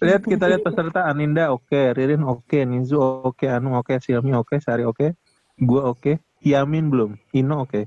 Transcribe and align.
lihat 0.00 0.22
kita 0.24 0.44
lihat 0.48 0.62
peserta 0.64 1.06
Aninda 1.06 1.52
oke, 1.52 1.92
Ririn 1.92 2.24
oke, 2.24 2.64
Nizu 2.64 2.96
oke, 2.98 3.44
Anu 3.46 3.76
oke, 3.76 4.00
Silmi 4.00 4.32
oke, 4.32 4.56
Sari 4.58 4.82
oke, 4.82 5.12
gua 5.60 5.92
oke, 5.92 6.18
Yamin 6.40 6.88
belum, 6.88 7.10
Ino 7.32 7.64
oke. 7.68 7.84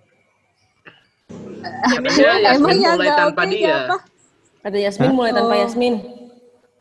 Yaminnya 1.89 2.53
Yasmin 2.53 2.77
Emang 2.77 2.97
mulai 2.97 3.11
tanpa 3.17 3.41
oke 3.41 3.49
dia. 3.49 3.65
siapa? 3.65 3.97
Ada 4.63 4.77
Yasmin 4.79 5.11
mulai 5.11 5.31
tanpa 5.33 5.53
Oh. 5.53 5.59
Yasmin. 5.59 5.93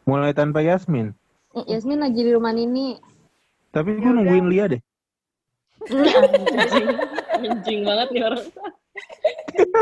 Mulai 0.02 0.32
tanpa 0.34 0.58
Yasmin. 0.60 1.06
Yasmin 1.64 1.98
lagi 2.00 2.20
di 2.20 2.30
rumah 2.32 2.52
Nini. 2.52 2.98
Tapi 3.72 3.96
gue 3.96 4.12
nungguin 4.12 4.46
Lia 4.52 4.68
deh. 4.68 4.82
Anjing, 5.88 6.88
anjing 7.48 7.80
banget 7.82 8.08
nih 8.12 8.22
orang. 8.28 8.44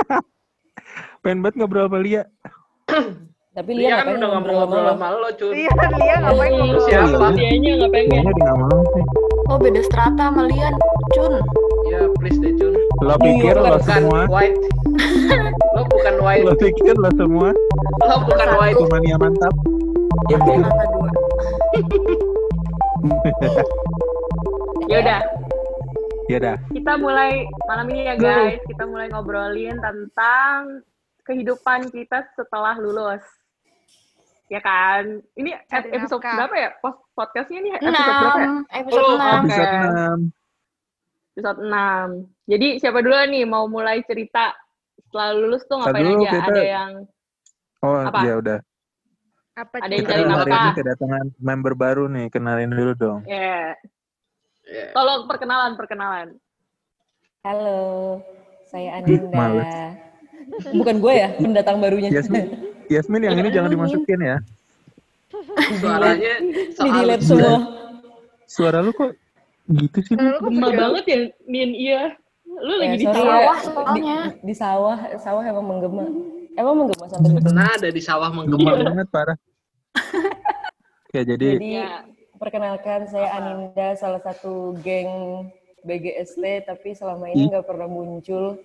Pengen 1.22 1.38
banget 1.44 1.54
ngobrol 1.58 1.90
sama 1.90 1.98
Lia. 1.98 2.22
Tapi 3.60 3.76
Dia 3.76 3.92
Lia 3.92 3.96
kan 4.00 4.16
udah 4.16 4.28
ngobrol 4.32 4.56
sama 4.56 4.64
ngobrol 4.64 4.80
lo? 4.80 4.92
sama 4.96 5.06
lo, 5.12 5.28
Cun. 5.36 5.52
Iya, 5.52 5.68
Lia 5.92 6.16
ngapain 6.16 6.48
Lu 6.50 6.64
ngobrol? 6.64 6.86
Siapa? 6.88 7.26
Dianya 7.36 7.70
nggak 7.76 7.92
pengen. 7.92 8.22
Dia 8.24 8.32
nggak 8.32 8.56
mau 8.56 8.80
sih. 8.88 9.04
Oh 9.52 9.56
beda 9.60 9.80
strata 9.84 10.24
sama 10.32 10.42
Lian, 10.48 10.74
Cun. 11.12 11.32
Iya, 11.84 12.00
please 12.16 12.38
deh, 12.40 12.52
Cun. 12.56 12.72
Lo 13.04 13.14
pikir 13.20 13.52
Lo 13.52 13.60
lo 13.60 13.76
bukan 13.76 13.84
semua, 13.84 14.20
white. 14.32 14.56
Lo 15.76 15.82
bukan 15.86 16.14
white. 16.24 16.44
lo 16.48 16.52
pikir 16.56 16.94
lo 16.96 17.10
semua 17.12 17.48
Lo 18.00 18.16
bukan 18.24 18.48
white. 18.56 18.80
mania 18.88 19.16
mantap. 19.20 19.54
Strata 20.24 20.52
dua. 20.88 21.10
Ya 24.88 24.96
udah, 25.00 25.20
Ya 26.26 26.38
dah. 26.40 26.56
kita 26.70 26.92
mulai 26.96 27.44
malam 27.66 27.86
ini 27.90 28.08
ya 28.08 28.14
guys. 28.16 28.56
Kita 28.64 28.88
mulai 28.88 29.10
ngobrolin 29.10 29.76
tentang 29.76 30.80
kehidupan 31.22 31.92
kita 31.92 32.24
setelah 32.32 32.74
lulus. 32.74 33.20
Ya 34.50 34.58
kan? 34.60 35.22
Ini 35.32 35.50
Cari 35.64 35.94
episode 35.94 36.18
nafkah. 36.18 36.34
berapa 36.36 36.56
ya? 36.56 36.70
Post 36.76 36.98
podcastnya 37.14 37.58
nih 37.60 37.72
episode 37.72 37.94
berapa 37.94 38.10
ya? 38.10 38.34
Enam, 38.42 38.56
episode 38.68 38.98
Oh, 39.00 39.14
enam. 39.14 39.40
Oke. 39.40 39.54
Episode 39.54 39.70
6. 39.70 40.20
Episode 41.30 41.60
6. 41.62 42.08
Jadi 42.48 42.68
siapa 42.76 42.98
dulu 42.98 43.14
nih 43.24 43.44
mau 43.44 43.64
mulai 43.66 44.02
cerita 44.02 44.44
setelah 45.00 45.28
lulus 45.32 45.62
tuh 45.64 45.78
ngapain 45.78 46.02
dulu, 46.04 46.18
aja? 46.20 46.30
kita- 46.32 46.46
Ada 46.50 46.62
yang 46.64 46.90
Oh 47.80 47.96
Apa? 47.96 48.20
ya 48.20 48.34
udah. 48.36 48.58
Apa 49.52 49.76
Ada 49.78 49.92
yang 49.92 50.04
cari 50.04 50.20
hari 50.20 50.30
nafkah. 50.50 50.60
ini 50.60 50.70
kedatangan 50.74 51.24
member 51.38 51.72
baru 51.74 52.04
nih. 52.08 52.26
Kenalin 52.28 52.70
dulu 52.70 52.92
dong. 52.92 53.20
ya 53.24 53.72
Iya. 54.62 54.84
tolong 54.92 55.24
perkenalan 55.24 55.72
perkenalan. 55.74 56.28
Halo, 57.40 58.20
saya 58.66 58.98
Ananda. 58.98 60.09
Bukan 60.72 60.96
gue 60.98 61.12
ya, 61.12 61.28
pendatang 61.34 61.78
barunya. 61.78 62.10
Yasmin, 62.10 62.44
Yasmin 62.86 63.22
yang 63.22 63.36
ini 63.36 63.48
jangan 63.48 63.70
dimasukin 63.70 64.20
ya. 64.20 64.36
Suaranya 65.72 66.34
Di 66.40 66.62
soal 66.74 66.90
delete 66.96 67.24
semua. 67.24 67.56
Suara 68.44 68.78
lu 68.80 68.90
kok 68.90 69.14
gitu 69.68 69.98
sih? 70.02 70.14
Suara 70.14 70.26
lu 70.28 70.38
kok 70.38 70.50
Gemah 70.50 70.68
beda? 70.68 70.80
banget 70.80 71.04
ya, 71.06 71.18
Nin 71.46 71.70
iya. 71.72 72.02
Lu 72.50 72.72
lagi 72.76 72.88
Ya, 72.88 72.98
di 72.98 73.06
sawah. 73.06 73.38
ya. 73.38 73.54
Soalnya. 73.62 74.18
Di, 74.20 74.38
di 74.42 74.54
sawah, 74.54 74.98
sawah 75.16 75.42
emang 75.44 75.66
menggema. 75.66 76.04
Emang 76.52 76.74
menggema 76.76 77.04
sampai. 77.06 77.30
Nah, 77.46 77.70
ada 77.72 77.88
di 77.88 78.02
sawah 78.02 78.28
menggema. 78.28 78.70
banget 78.76 79.06
parah. 79.08 79.38
Ya 81.10 81.26
jadi 81.26 81.58
Jadi 81.58 81.74
Ya. 81.74 82.06
perkenalkan 82.38 83.02
saya 83.06 83.34
Aninda, 83.34 83.98
salah 83.98 84.22
satu 84.22 84.78
geng 84.78 85.42
BGST, 85.82 86.38
tapi 86.62 86.94
selama 86.94 87.26
ini 87.26 87.50
nggak 87.50 87.66
pernah 87.66 87.90
muncul 87.90 88.62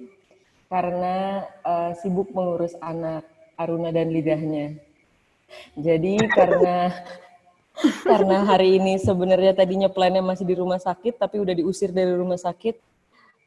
karena 0.69 1.45
eh, 1.63 1.91
sibuk 2.01 2.33
mengurus 2.33 2.73
anak 2.81 3.25
Aruna 3.55 3.91
dan 3.91 4.11
lidahnya. 4.11 4.75
Jadi 5.79 6.19
karena 6.31 6.91
karena 8.07 8.37
hari 8.47 8.79
ini 8.79 8.99
sebenarnya 8.99 9.51
tadinya 9.55 9.91
plannya 9.91 10.23
masih 10.23 10.47
di 10.47 10.55
rumah 10.55 10.79
sakit, 10.79 11.19
tapi 11.19 11.39
udah 11.43 11.55
diusir 11.55 11.91
dari 11.91 12.11
rumah 12.15 12.39
sakit, 12.39 12.75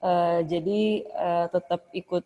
eh, 0.05 0.41
jadi 0.44 0.80
eh, 1.05 1.46
tetap 1.52 1.89
ikut 1.92 2.24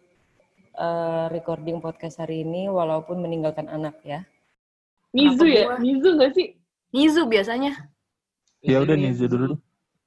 eh, 0.79 1.27
recording 1.31 1.79
podcast 1.79 2.19
hari 2.23 2.43
ini 2.43 2.67
walaupun 2.71 3.23
meninggalkan 3.23 3.71
anak 3.71 3.99
ya. 4.03 4.27
Nizu 5.13 5.45
ya? 5.45 5.65
gua? 5.69 5.77
Nizu 5.79 6.09
gak 6.17 6.33
sih? 6.33 6.49
Nizu 6.93 7.23
biasanya. 7.29 7.73
ya 8.63 8.79
udah 8.81 8.97
Nizu 8.97 9.29
dulu. 9.29 9.55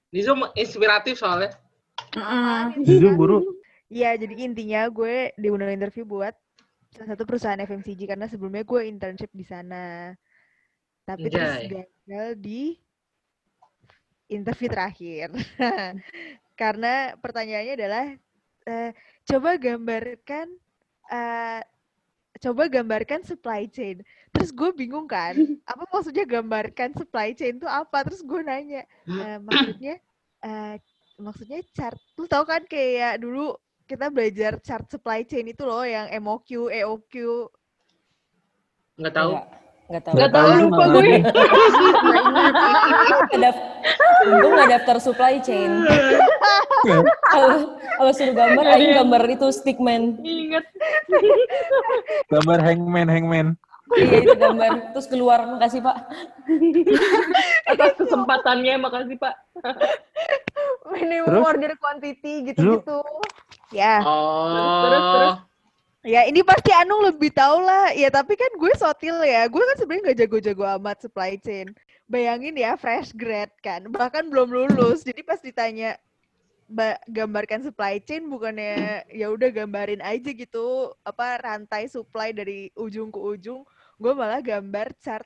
Nizu 0.09 0.31
inspiratif 0.57 1.19
soalnya. 1.19 1.53
Mm-mm. 2.15 2.81
Nizu 2.81 3.13
buru. 3.13 3.54
Iya, 3.93 4.07
jadi 4.21 4.33
intinya 4.47 4.79
gue 4.97 5.31
diundang 5.41 5.71
interview 5.75 6.03
buat 6.07 6.33
salah 6.93 7.09
satu 7.13 7.23
perusahaan 7.27 7.59
FMCG 7.61 8.01
karena 8.11 8.25
sebelumnya 8.31 8.63
gue 8.65 8.81
internship 8.91 9.31
di 9.33 9.45
sana. 9.45 10.13
Tapi 11.07 11.27
terus 11.33 11.53
gagal 11.61 12.27
di 12.45 12.77
interview 14.29 14.69
terakhir. 14.69 15.29
karena 16.59 17.15
pertanyaannya 17.19 17.73
adalah 17.77 18.05
eh, 18.67 18.91
coba 19.27 19.49
gambarkan 19.59 20.47
eh, 21.11 21.61
coba 22.41 22.63
gambarkan 22.69 23.21
supply 23.25 23.67
chain. 23.69 24.01
Terus 24.33 24.49
gue 24.51 24.69
bingung 24.75 25.07
kan, 25.09 25.35
apa 25.71 25.83
maksudnya 25.91 26.25
gambarkan 26.27 26.93
supply 26.95 27.33
chain 27.37 27.57
itu 27.59 27.67
apa? 27.69 28.03
Terus 28.07 28.21
gue 28.25 28.41
nanya, 28.43 28.83
"Eh, 29.19 29.37
maksudnya 29.41 29.99
eh, 30.43 30.75
maksudnya 31.19 31.59
chart 31.75 31.97
lu 32.19 32.25
tahu 32.27 32.43
kan 32.47 32.63
kayak 32.67 33.19
dulu 33.23 33.55
kita 33.85 34.09
belajar 34.09 34.57
chart 34.65 34.89
supply 34.89 35.21
chain 35.21 35.45
itu 35.45 35.61
loh 35.61 35.85
yang 35.85 36.09
MOQ, 36.17 36.73
EOQ. 36.73 37.13
Nggak 38.97 39.13
tahu. 39.13 39.31
Nggak, 39.37 39.45
nggak 39.85 40.01
tahu. 40.01 40.15
Gak 40.17 40.29
tau 40.33 40.47
tahu, 40.49 40.61
lupa 40.65 40.83
gue. 40.89 41.05
Nggak 43.35 43.55
Untung 44.25 44.51
nggak 44.57 44.69
daftar 44.73 44.97
supply 44.97 45.37
chain. 45.37 45.69
Kalau 47.33 47.77
kalau 47.97 48.11
suruh 48.13 48.33
gambar, 48.33 48.65
aing 48.77 48.93
yang- 48.93 48.97
gambar 49.05 49.21
itu 49.29 49.47
stickman. 49.49 50.21
Ingat. 50.21 50.65
Gambar 52.33 52.59
hangman 52.61 53.07
hangman. 53.09 53.47
Iya 53.93 54.25
itu 54.25 54.33
gambar. 54.37 54.93
Terus 54.93 55.07
keluar, 55.09 55.45
makasih 55.45 55.81
pak. 55.81 55.97
Atas 57.69 57.91
kesempatannya, 58.01 58.81
makasih 58.81 59.17
Pak. 59.17 59.33
Minimum 60.89 61.29
Terus? 61.29 61.45
order 61.45 61.71
quantity 61.77 62.33
gitu-gitu. 62.53 62.99
Ya, 63.73 64.01
Oh. 64.01 64.83
terus, 64.85 65.03
terus. 65.09 65.33
ya 66.05 66.21
ini 66.29 66.45
pasti 66.45 66.69
Anung 66.69 67.01
lebih 67.01 67.33
tahu 67.33 67.61
lah. 67.61 67.89
Ya 67.97 68.09
tapi 68.09 68.37
kan 68.37 68.51
gue 68.53 68.73
sotil 68.77 69.17
ya. 69.25 69.49
Gue 69.49 69.63
kan 69.65 69.77
sebenarnya 69.77 70.03
nggak 70.11 70.19
jago-jago 70.25 70.63
amat 70.77 70.97
supply 71.01 71.33
chain. 71.41 71.73
Bayangin 72.05 72.53
ya 72.53 72.77
fresh 72.77 73.09
grad 73.17 73.49
kan, 73.65 73.89
bahkan 73.89 74.29
belum 74.29 74.53
lulus. 74.53 75.01
Jadi 75.01 75.25
pas 75.25 75.41
ditanya 75.41 75.97
ba- 76.69 77.01
gambarkan 77.09 77.65
supply 77.65 77.97
chain 77.97 78.29
bukannya 78.29 79.01
ya 79.09 79.33
udah 79.33 79.49
gambarin 79.49 80.01
aja 80.05 80.29
gitu 80.29 80.93
apa 81.01 81.41
rantai 81.41 81.89
supply 81.89 82.29
dari 82.29 82.69
ujung 82.77 83.09
ke 83.09 83.17
ujung. 83.17 83.65
Gue 83.97 84.13
malah 84.13 84.45
gambar 84.45 84.93
chart 85.01 85.25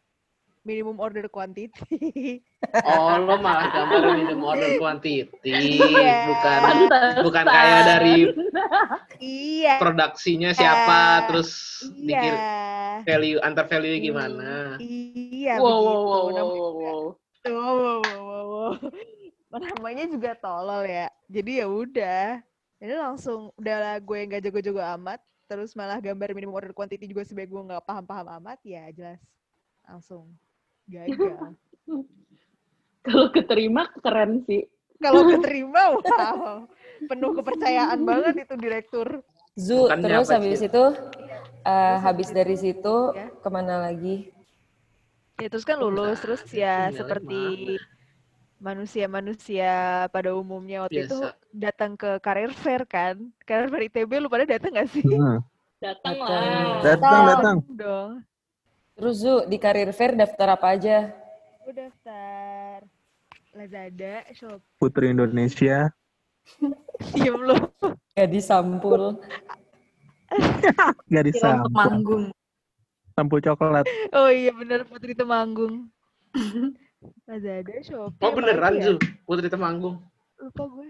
minimum 0.69 1.01
order 1.01 1.25
quantity. 1.25 2.45
Oh, 2.85 3.17
lo 3.17 3.41
malah 3.41 3.73
gambar 3.73 4.13
minimum 4.13 4.45
order 4.45 4.77
quantity, 4.77 5.49
Iya. 5.49 6.29
bukan 6.29 6.59
Pantesan. 6.61 7.13
bukan 7.25 7.45
kayak 7.47 7.81
dari 7.87 8.15
iya. 9.17 9.81
produksinya 9.81 10.53
siapa, 10.53 11.25
terus 11.25 11.49
dikir 11.97 12.35
Iya. 12.37 13.01
value 13.01 13.39
antar 13.41 13.65
value 13.65 13.97
gimana. 13.97 14.77
Iya, 14.77 15.57
Wow, 15.57 15.65
wow, 15.65 15.73
begitu. 15.73 15.89
wow, 15.89 16.05
wow, 16.05 16.21
Namanya- 16.29 16.45
wow, 16.45 16.71
wow. 16.77 17.01
Wow, 17.39 17.55
wow, 17.55 17.99
wow, 18.03 18.21
wow, 18.21 18.45
wow. 18.45 18.71
Namanya 19.65 20.05
juga 20.05 20.31
tolol 20.35 20.83
ya. 20.85 21.07
Jadi 21.25 21.51
ya 21.57 21.65
udah. 21.65 22.43
Ini 22.79 22.95
langsung 22.95 23.49
udahlah 23.57 23.97
gue 23.97 24.19
nggak 24.29 24.43
jago-jago 24.45 24.79
amat. 24.99 25.19
Terus 25.49 25.73
malah 25.73 25.97
gambar 25.97 26.31
minimum 26.31 26.53
order 26.53 26.71
quantity 26.71 27.09
juga 27.09 27.25
sebagai 27.25 27.49
gue 27.49 27.63
nggak 27.65 27.81
paham-paham 27.81 28.27
amat. 28.37 28.59
Ya 28.61 28.85
jelas 28.93 29.17
langsung 29.81 30.29
gagal. 30.89 31.53
Kalau 33.05 33.27
keterima, 33.31 33.87
keren 34.01 34.43
sih. 34.43 34.67
Kalau 34.99 35.23
keterima, 35.31 35.95
wow. 35.95 36.67
Penuh 36.99 37.31
kepercayaan 37.31 38.03
banget 38.03 38.43
itu 38.43 38.55
direktur. 38.59 39.07
Zu, 39.55 39.87
Bukannya 39.87 40.03
terus 40.03 40.27
apa, 40.27 40.35
habis 40.35 40.59
Cil? 40.59 40.67
itu, 40.67 40.83
eh, 41.63 41.97
habis 41.99 42.29
dari 42.29 42.55
situ, 42.55 42.95
Ya. 43.11 43.27
ke 43.31 43.47
mana 43.47 43.87
lagi? 43.87 44.31
Ya 45.37 45.47
terus 45.47 45.63
kan 45.63 45.79
lulus. 45.79 46.19
Terus 46.19 46.43
ya 46.51 46.91
Tinggalnya 46.91 46.99
seperti 46.99 47.41
manusia-manusia 48.59 49.73
pada 50.11 50.35
umumnya 50.35 50.83
waktu 50.83 51.07
itu 51.07 51.15
Biasa. 51.15 51.35
datang 51.55 51.95
ke 51.95 52.19
career 52.19 52.51
fair 52.51 52.83
kan. 52.83 53.15
Career 53.47 53.71
fair 53.71 53.83
ITB 53.87 54.11
lu 54.19 54.27
pada 54.27 54.43
datang 54.43 54.75
gak 54.75 54.91
sih? 54.91 54.99
Hmm. 55.03 55.39
Datang 55.79 56.15
Datang. 56.19 56.27
lah. 56.27 56.81
Datang 56.83 57.21
datang. 57.25 57.57
dong. 57.71 58.09
Terus 58.99 59.15
Zu, 59.23 59.47
di 59.47 59.55
karir 59.55 59.95
fair 59.95 60.11
daftar 60.11 60.59
apa 60.59 60.75
aja? 60.75 61.07
Gue 61.63 61.71
daftar 61.71 62.83
Lazada, 63.55 64.27
Shop, 64.35 64.59
Putri 64.75 65.15
Indonesia. 65.15 65.87
diem 67.15 67.39
lu. 67.39 67.55
Gak 68.11 68.27
disampul. 68.27 69.15
Gak 70.35 70.91
Film 70.99 71.15
untuk 71.15 71.31
disampul. 71.31 71.71
manggung. 71.71 72.23
Lampu 73.15 73.39
coklat. 73.39 73.87
Oh 74.11 74.27
iya 74.27 74.51
bener 74.51 74.83
Putri 74.83 75.15
Temanggung. 75.15 75.87
Lazada, 77.31 77.79
Shopee. 77.79 78.19
Oh 78.19 78.35
beneran 78.35 78.83
ya? 78.83 78.99
Putri 79.23 79.47
Temanggung. 79.47 80.03
Lupa 80.43 80.63
gue. 80.75 80.87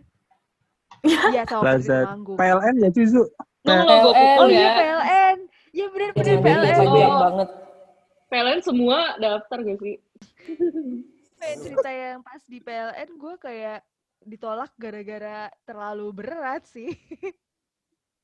Iya 1.06 1.46
sama 1.46 1.62
Putri 1.62 1.70
Lazada. 1.78 2.02
Temanggung. 2.10 2.38
PLN 2.42 2.76
ya 2.82 2.90
sih, 2.90 3.06
Zu? 3.06 3.22
Nung 3.70 3.86
lo 3.86 3.94
gue 4.02 4.14
PLN. 4.18 4.18
pukul 4.18 4.42
Oh 4.42 4.48
iya 4.50 4.66
ya. 4.66 4.72
PLN. 4.74 5.38
Iya 5.70 5.86
bener 5.94 6.10
Yang 6.18 6.42
PLN. 6.42 6.78
Oh. 6.90 7.22
banget. 7.22 7.69
PLN 8.30 8.62
semua 8.62 9.18
daftar 9.18 9.58
gak 9.60 9.80
sih? 9.82 9.96
Pengen 11.36 11.58
cerita 11.60 11.90
yang 11.90 12.20
pas 12.22 12.42
di 12.46 12.60
PLN 12.60 13.10
gue 13.12 13.34
kayak 13.38 13.80
ditolak 14.22 14.72
gara-gara 14.76 15.48
terlalu 15.64 16.08
berat 16.14 16.62
sih. 16.66 16.94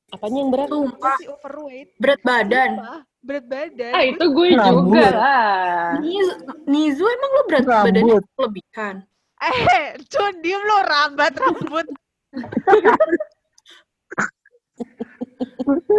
Apanya 0.06 0.38
yang 0.38 0.50
berat? 0.50 0.68
Sumpah, 0.70 1.16
Masih 1.18 1.28
overweight. 1.28 1.88
berat 1.98 2.20
badan. 2.22 2.70
Sumpah, 2.78 3.00
berat 3.20 3.46
badan. 3.46 3.92
Ah 3.92 4.04
itu 4.04 4.24
gue 4.24 4.48
Rambut. 4.54 4.74
juga 4.86 5.06
lah. 5.10 5.98
Nizu, 5.98 6.32
Nizu 6.64 7.04
emang 7.04 7.30
lo 7.32 7.42
berat 7.44 7.64
badannya 7.66 8.14
Rambut. 8.14 8.24
kelebihan? 8.38 8.94
Eh, 9.36 9.86
Cun, 10.06 10.34
diem 10.40 10.62
lo 10.62 10.78
rambat 10.80 11.32
rambut. 11.34 11.86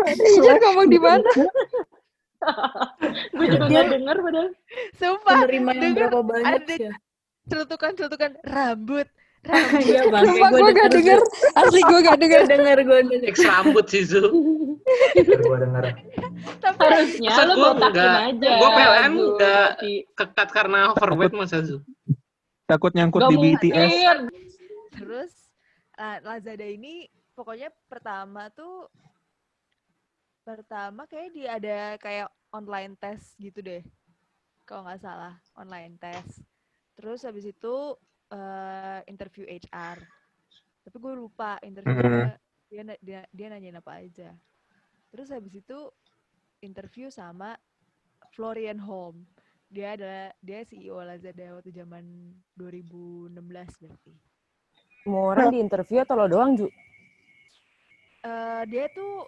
Ijar 0.08 0.58
ngomong 0.60 0.88
di 0.88 0.98
mana? 0.98 1.30
Gue 3.38 3.46
juga 3.48 3.66
gak 3.68 3.86
denger 3.92 4.16
padahal. 4.20 4.50
Sumpah, 4.94 5.36
Menerima 5.38 5.70
yang 5.70 5.82
denger 5.82 6.08
berapa 6.08 6.20
banyak 6.22 6.46
ada 6.48 6.76
ya? 6.76 6.94
celutukan-celutukan 7.48 8.32
rambut. 8.44 9.08
Rambut. 9.48 9.86
Iya 9.86 10.02
bang, 10.12 10.24
gue 10.28 10.72
gak 10.76 10.90
denger. 10.92 11.20
Asli 11.56 11.80
gue 11.80 12.00
gak 12.04 12.18
denger. 12.20 12.42
Gue 12.44 12.52
denger, 12.52 12.78
gue 12.84 13.00
denger. 13.06 13.32
Rambut 13.46 13.86
sih 13.88 14.04
Zul. 14.04 14.28
Gua 14.28 15.58
denger. 15.62 15.84
Tapi 16.60 16.80
Harusnya 16.84 17.32
lo 17.46 17.54
gue 17.54 17.70
botakin 17.72 17.88
enggak, 17.88 18.18
aja. 18.28 18.52
gue 18.52 18.70
PLN 18.70 19.12
Tapi 19.40 19.92
kekat 20.12 20.50
karena 20.52 20.80
overweight 20.92 21.32
masa 21.32 21.64
Zul. 21.64 21.80
Takut 22.66 22.92
nyangkut 22.92 23.24
Gak 23.24 23.32
di 23.32 23.38
BTS. 23.40 23.92
terus 24.92 25.32
uh, 25.96 26.18
Lazada 26.26 26.66
ini 26.66 27.06
pokoknya 27.32 27.70
pertama 27.88 28.50
tuh 28.52 28.90
pertama 30.48 31.04
kayak 31.12 31.30
dia 31.36 31.50
ada 31.60 31.78
kayak 32.00 32.32
online 32.56 32.96
test 32.96 33.36
gitu 33.36 33.60
deh. 33.60 33.84
Kalau 34.64 34.88
nggak 34.88 35.04
salah, 35.04 35.36
online 35.60 36.00
test. 36.00 36.40
Terus 36.96 37.28
habis 37.28 37.44
itu 37.52 38.00
eh, 38.32 39.00
interview 39.12 39.44
HR. 39.44 40.00
Tapi 40.88 40.96
gue 41.04 41.14
lupa 41.20 41.60
interviewnya 41.60 42.40
dia, 42.72 42.82
na- 42.88 43.02
dia 43.04 43.20
dia 43.28 43.48
nanyain 43.52 43.76
apa 43.76 44.00
aja. 44.00 44.32
Terus 45.12 45.28
habis 45.36 45.52
itu 45.60 45.92
interview 46.64 47.12
sama 47.12 47.60
Florian 48.32 48.80
Holm. 48.80 49.28
Dia 49.68 50.00
adalah 50.00 50.32
dia 50.40 50.64
CEO 50.64 50.96
Lazada 51.04 51.60
waktu 51.60 51.76
zaman 51.76 52.32
2016 52.56 53.76
berarti. 53.84 54.16
Semua 55.04 55.36
orang 55.36 55.52
di 55.52 55.60
interview 55.60 56.00
atau 56.04 56.16
lo 56.16 56.28
doang, 56.32 56.56
Ju? 56.56 56.68
eh 58.28 58.64
dia 58.68 58.92
tuh 58.92 59.28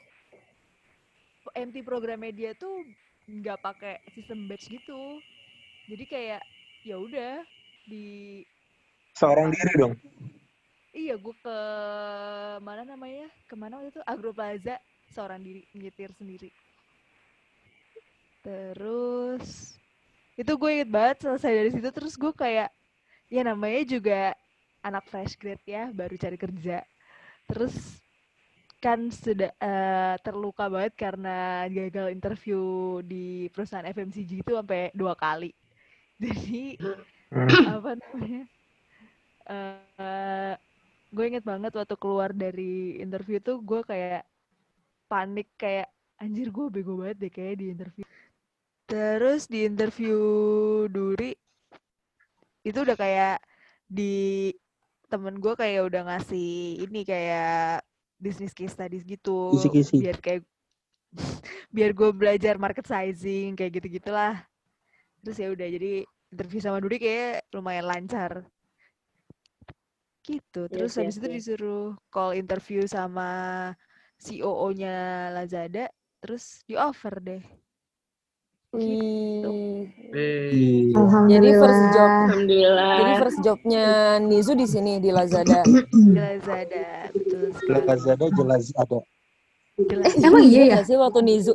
MT 1.53 1.85
programnya 1.85 2.33
dia 2.33 2.51
tuh 2.57 2.85
nggak 3.29 3.61
pakai 3.61 4.01
sistem 4.13 4.49
batch 4.49 4.69
gitu. 4.69 5.21
Jadi 5.89 6.03
kayak 6.05 6.41
ya 6.85 6.95
udah 6.97 7.41
di 7.89 8.41
Seorang 9.17 9.51
diri 9.51 9.73
dong. 9.75 9.93
iya 10.89 11.13
gue 11.19 11.35
ke 11.37 11.57
mana 12.65 12.81
namanya 12.81 13.29
ke 13.45 13.53
mana 13.53 13.77
waktu 13.77 13.93
itu 13.93 14.01
Agro 14.09 14.33
Plaza 14.33 14.81
seorang 15.13 15.41
diri 15.41 15.61
nyetir 15.77 16.09
sendiri. 16.17 16.49
Terus 18.41 19.75
itu 20.39 20.51
gue 20.55 20.69
inget 20.71 20.89
banget 20.89 21.17
selesai 21.27 21.51
dari 21.51 21.69
situ 21.75 21.89
terus 21.91 22.15
gue 22.15 22.31
kayak 22.31 22.71
ya 23.27 23.41
namanya 23.43 23.81
juga 23.85 24.21
anak 24.81 25.05
fresh 25.11 25.35
grade 25.35 25.61
ya 25.67 25.91
baru 25.91 26.15
cari 26.15 26.37
kerja. 26.39 26.77
Terus 27.45 27.99
kan 28.83 28.99
sudah 29.11 29.51
eh, 29.59 30.15
terluka 30.25 30.65
banget 30.73 30.93
karena 30.95 31.67
gagal 31.69 32.07
interview 32.15 32.59
di 33.03 33.47
perusahaan 33.53 33.87
FMCG 33.87 34.31
itu 34.43 34.51
sampai 34.55 34.91
dua 34.95 35.13
kali. 35.19 35.51
Jadi 36.23 36.79
apa 37.63 37.89
namanya? 37.99 38.43
eh 39.49 40.53
gue 41.13 41.25
inget 41.29 41.43
banget 41.45 41.71
waktu 41.73 41.95
keluar 41.97 42.29
dari 42.33 43.01
interview 43.01 43.37
tuh 43.41 43.57
gue 43.65 43.81
kayak 43.81 44.23
panik 45.09 45.47
kayak 45.57 45.89
anjir 46.21 46.47
gue 46.53 46.65
bego 46.69 46.93
banget 47.01 47.17
deh 47.27 47.31
kayak 47.33 47.55
di 47.61 47.65
interview. 47.73 48.05
Terus 48.89 49.41
di 49.51 49.65
interview 49.69 50.19
Duri 50.89 51.31
itu 52.67 52.77
udah 52.85 52.97
kayak 52.99 53.37
di 53.89 54.13
temen 55.09 55.41
gue 55.41 55.53
kayak 55.57 55.81
udah 55.89 56.01
ngasih 56.07 56.85
ini 56.85 57.01
kayak 57.07 57.81
bisnis 58.19 58.54
case 58.54 58.75
studies 58.75 59.04
gitu. 59.07 59.56
Biar 59.95 60.19
kayak 60.19 60.44
biar 61.75 61.92
gue 61.98 62.10
belajar 62.13 62.62
market 62.62 62.86
sizing 62.86 63.57
kayak 63.57 63.81
gitu 63.81 63.98
gitulah 63.98 64.45
terus 65.19 65.36
ya 65.42 65.51
udah 65.51 65.68
jadi 65.68 66.06
interview 66.31 66.60
sama 66.62 66.77
Duri 66.80 66.98
kayak 67.01 67.50
lumayan 67.51 67.86
lancar. 67.89 68.45
Gitu 70.24 70.69
terus 70.69 70.94
Yes, 70.94 71.00
habis 71.00 71.18
yes, 71.18 71.19
itu 71.19 71.27
yes. 71.27 71.36
disuruh 71.42 71.86
call 72.13 72.38
interview 72.38 72.86
sama 72.86 73.30
COO-nya 74.19 75.31
Lazada 75.33 75.89
terus 76.19 76.62
di 76.68 76.75
offer 76.75 77.16
deh 77.24 77.44
Wih. 78.69 79.89
Eh, 80.10 80.94
Jadi 81.25 81.50
first 81.56 81.83
job, 81.92 82.10
Alhamdulillah. 82.24 82.94
jadi 82.95 83.13
first 83.18 83.39
jobnya 83.42 83.86
Nizu 84.19 84.54
di 84.54 84.66
sini 84.66 84.98
di 84.98 85.10
Lazada. 85.10 85.66
di 85.66 85.81
Lazada 86.16 86.86
betul 87.10 87.50
sekali. 87.51 87.81
Lazada 87.83 88.25
jelas 88.31 88.63
ada. 88.75 89.00
Jelas. 89.80 90.12
Emang 90.19 90.44
iya 90.44 90.50
ya? 90.50 90.57
Ingat 90.60 90.69
nggak 90.71 90.86
sih 90.86 90.98
waktu 90.98 91.19
Nizu? 91.24 91.54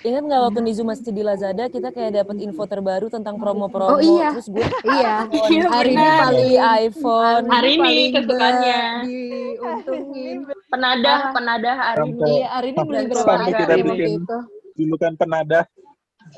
Ingat 0.00 0.22
nggak 0.24 0.42
waktu 0.42 0.60
Nizu 0.62 0.82
masih 0.82 1.08
di 1.10 1.22
Lazada 1.22 1.64
kita 1.66 1.88
kayak 1.88 2.12
dapat 2.18 2.36
info 2.38 2.64
terbaru 2.64 3.08
tentang 3.08 3.36
promo-promo. 3.36 3.96
Oh, 3.96 4.00
iya. 4.00 4.32
Terus 4.34 4.48
gue 4.50 4.60
Iya. 4.90 5.14
Iya, 5.24 5.64
Hari 5.70 5.90
ini 5.90 6.04
paling 6.18 6.52
iPhone. 6.82 7.44
Hari 7.46 7.70
ini 7.74 7.94
kesukaannya. 8.10 8.80
diuntungin. 9.04 10.36
Penadah, 10.66 11.18
Ah. 11.18 11.32
penadah 11.32 11.76
hari 11.78 12.00
ini. 12.02 12.12
Sampai- 12.14 12.32
Iya, 12.34 12.46
hari 12.50 12.68
ini 12.68 12.80
beli 12.82 13.04
berapa 13.06 13.24
Sampai 13.26 13.48
kita 13.50 13.64
waktu 13.70 13.84
bikin 13.86 14.12
itu? 14.20 14.38
Julukan 14.74 15.12
penadah. 15.14 15.64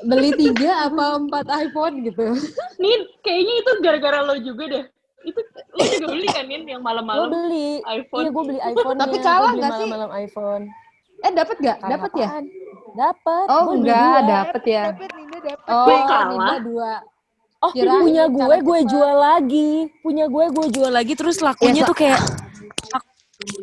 Beli 0.01 0.33
tiga 0.33 0.87
apa 0.87 1.19
empat 1.19 1.45
iPhone 1.59 2.01
gitu? 2.01 2.33
Nih, 2.77 2.93
kayaknya 3.19 3.53
itu 3.59 3.71
gara-gara 3.79 4.19
lo 4.21 4.35
juga 4.37 4.63
deh. 4.67 4.85
Itu 5.21 5.39
lo 5.69 5.83
juga 5.85 6.07
beli 6.09 6.27
kan 6.27 6.45
Nin 6.45 6.63
yang 6.65 6.79
Gue 6.79 6.87
malam-malam 6.87 7.29
beli. 7.29 7.79
iPhone. 7.85 8.23
Iya 8.23 8.29
gue 8.31 8.43
beli 8.43 8.59
iPhone. 8.61 8.97
Tapi 8.97 9.17
kalah 9.19 9.51
nggak 9.51 9.71
sih? 9.71 9.85
malam-malam 9.85 10.09
iPhone. 10.17 10.63
Eh 11.19 11.31
dapat 11.31 11.55
gak? 11.57 11.77
Kalah 11.77 11.91
Dapat 11.93 12.11
ya? 12.13 12.27
Dapat. 12.93 13.45
Oh 13.47 13.61
Gua 13.63 13.73
enggak, 13.75 14.17
dapat 14.23 14.63
ya. 14.65 14.83
Dapet 14.91 15.09
Ninda 15.13 15.39
dapet. 15.41 15.67
Oh, 15.67 15.85
Gue 15.85 15.95
Ninda 15.95 16.09
kalah. 16.09 16.57
dua. 16.59 16.93
Oh 17.63 17.71
Kirain 17.71 18.01
punya 18.01 18.23
gue, 18.27 18.43
gue 18.59 18.79
cepet. 18.81 18.91
jual 18.91 19.15
lagi. 19.15 19.71
Punya 19.99 20.25
gue, 20.27 20.45
gue 20.49 20.65
jual 20.69 20.91
lagi. 20.91 21.13
Terus 21.15 21.37
lakunya 21.39 21.79
Ya, 21.79 21.85
so- 21.85 21.89
tuh 21.89 21.97
kayak 21.97 22.19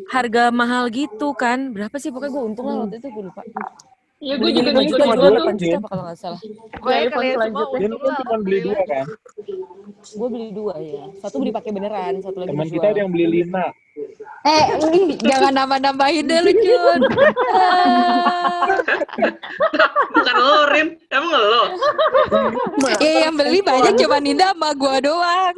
harga 0.09 0.49
mahal 0.51 0.89
gitu 0.89 1.33
kan. 1.35 1.71
Berapa 1.71 1.97
sih? 1.97 2.09
Pokoknya 2.09 2.33
gue 2.33 2.43
untung 2.45 2.65
lah 2.65 2.77
waktu 2.81 2.97
itu 2.97 3.09
gue 3.09 3.25
lupa. 3.25 3.43
Iya, 4.21 4.37
gue 4.37 4.51
juga 4.53 4.71
Beli 4.77 4.85
gue 4.85 5.01
cuma 5.01 5.17
juga 5.17 5.17
dua 5.17 5.29
tuh. 5.33 5.33
kan, 5.33 5.57
8 5.57 5.61
juta 5.65 5.77
apa 5.81 5.89
kalau 5.89 6.03
nggak 6.05 6.19
salah. 6.21 6.41
Pokoknya 6.77 7.01
iPhone 7.01 7.17
kalian 7.17 7.33
semua 7.41 7.41
selanjutnya. 7.41 7.81
Untung 7.81 8.01
kan 8.05 8.13
cuma 8.21 8.37
beli 8.45 8.59
dua 8.61 8.77
kan. 8.85 9.07
Gue 10.13 10.29
beli 10.29 10.49
dua 10.53 10.75
ya. 10.77 11.05
Satu 11.25 11.37
beli 11.41 11.53
pakai 11.57 11.71
beneran, 11.73 12.15
satu 12.21 12.37
lagi 12.37 12.53
Teman 12.53 12.69
kita 12.69 12.87
ada 12.93 12.99
yang 13.01 13.11
beli 13.17 13.27
lima. 13.41 13.65
Eh, 14.41 14.65
jangan 15.25 15.53
nambah-nambahin 15.57 16.25
deh 16.29 16.41
lu, 16.41 16.53
Jun. 16.53 17.01
bukan 20.17 20.37
lo, 20.37 20.59
Rin. 20.69 20.89
Emang 21.09 21.33
lo? 21.33 21.63
Iya, 23.01 23.29
yang 23.29 23.35
beli 23.41 23.61
banyak 23.65 23.97
cuma 24.05 24.21
Ninda 24.21 24.53
sama 24.53 24.77
gua 24.77 25.01
doang. 25.01 25.57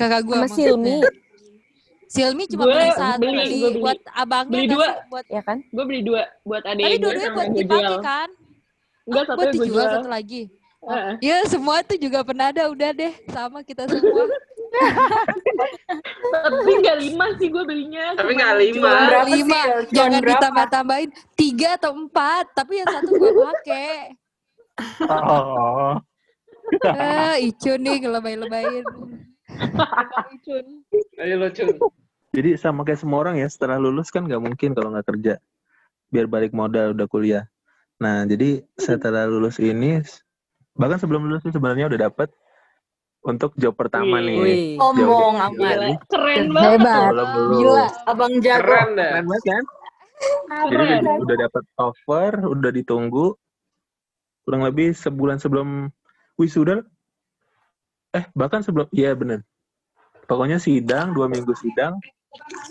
Kakak 0.00 0.24
gua 0.24 0.44
Sama 0.44 0.56
Silmi, 0.56 1.04
Silmi 2.10 2.44
cuma 2.44 2.66
Gue 2.66 2.74
beli 2.74 2.90
satu 2.92 3.22
beli, 3.22 3.38
beli, 3.38 3.78
buat 3.78 3.98
abangnya 4.12 4.50
Beli 4.52 4.66
dua. 4.66 4.82
sih? 4.82 4.94
buat 5.06 5.26
ya 5.30 5.42
kan? 5.42 5.58
Gue 5.64 5.84
beli 5.86 6.02
dua 6.02 6.22
buat 6.42 6.62
adek 6.64 6.82
tapi 6.82 6.90
gue 6.90 6.98
dua-duanya 7.00 7.30
buat 7.30 7.48
dipakai 7.48 7.86
jual. 7.86 8.02
kan 8.02 8.28
Enggak, 9.00 9.22
Oh, 9.22 9.24
satu 9.24 9.36
buat 9.36 9.46
gue 9.46 9.54
dijual 9.56 9.70
jual. 9.80 9.94
satu 9.96 10.08
lagi 10.08 10.42
Heeh. 10.80 11.12
ya 11.20 11.36
semua 11.44 11.76
tuh 11.80 11.94
juga 11.94 12.20
penada 12.20 12.62
udah 12.66 12.90
deh 12.90 13.12
sama 13.28 13.60
kita 13.60 13.84
semua 13.86 14.24
Tapi 16.30 16.70
enggak 16.72 16.98
lima 17.00 17.26
sih 17.36 17.46
gue 17.46 17.62
belinya. 17.64 18.14
Tapi 18.14 18.30
nggak 18.32 18.52
jual. 18.54 18.62
lima. 18.72 18.90
Sih, 19.20 19.34
lima 19.36 19.60
Eljon? 19.60 19.90
jangan 19.92 20.20
ditambah-tambahin 20.24 21.08
tiga 21.34 21.68
atau 21.74 21.90
empat 21.92 22.44
tapi 22.52 22.72
yang 22.76 22.88
satu 22.88 23.10
gue 23.12 23.32
pakai 23.36 23.90
Oh. 25.04 25.94
eh 26.86 27.36
Icun 27.44 27.78
nih 27.78 27.96
ngelebay-lebayin 28.00 28.82
Icun. 28.82 29.10
Ayo 31.20 31.34
lo, 31.36 31.48
Cun. 31.52 31.68
Jadi 32.30 32.54
sama 32.54 32.86
kayak 32.86 33.00
semua 33.02 33.18
orang 33.26 33.42
ya, 33.42 33.48
setelah 33.50 33.76
lulus 33.82 34.08
kan 34.14 34.22
nggak 34.24 34.38
mungkin 34.38 34.70
kalau 34.72 34.94
nggak 34.94 35.06
kerja. 35.10 35.42
Biar 36.10 36.26
balik 36.30 36.54
modal 36.54 36.94
udah 36.94 37.06
kuliah. 37.10 37.44
Nah, 38.00 38.24
jadi 38.24 38.64
setelah 38.78 39.26
lulus 39.28 39.60
ini, 39.60 40.00
bahkan 40.78 40.96
sebelum 40.96 41.26
lulus 41.26 41.44
ini 41.44 41.52
sebenarnya 41.52 41.90
udah 41.90 42.00
dapet 42.08 42.30
untuk 43.20 43.52
job 43.60 43.76
pertama 43.76 44.16
Wih. 44.16 44.24
nih. 44.24 44.36
Wih. 44.40 44.58
Ngomong 44.80 45.34
Jauh- 45.36 45.44
amat. 45.52 45.76
Keren 46.08 46.44
banget. 46.56 46.80
Hebat. 46.80 47.10
Gila. 47.52 47.86
Abang 48.08 48.34
jago. 48.40 48.62
Keren 48.64 48.88
dah. 48.96 49.10
Keren 49.12 49.26
banget 49.28 49.44
kan? 49.44 49.64
Jadi 50.20 50.74
udah, 50.76 50.98
Keren. 51.00 51.18
udah 51.24 51.36
dapet 51.36 51.64
offer, 51.76 52.32
udah 52.44 52.70
ditunggu. 52.72 53.26
Kurang 54.44 54.62
lebih 54.64 54.96
sebulan 54.96 55.36
sebelum 55.36 55.92
wisuda. 56.40 56.80
Eh, 58.10 58.24
bahkan 58.34 58.60
sebelum, 58.62 58.90
iya 58.90 59.14
bener. 59.14 59.46
Pokoknya 60.26 60.58
sidang, 60.58 61.14
dua 61.14 61.26
minggu 61.30 61.54
sidang. 61.58 61.94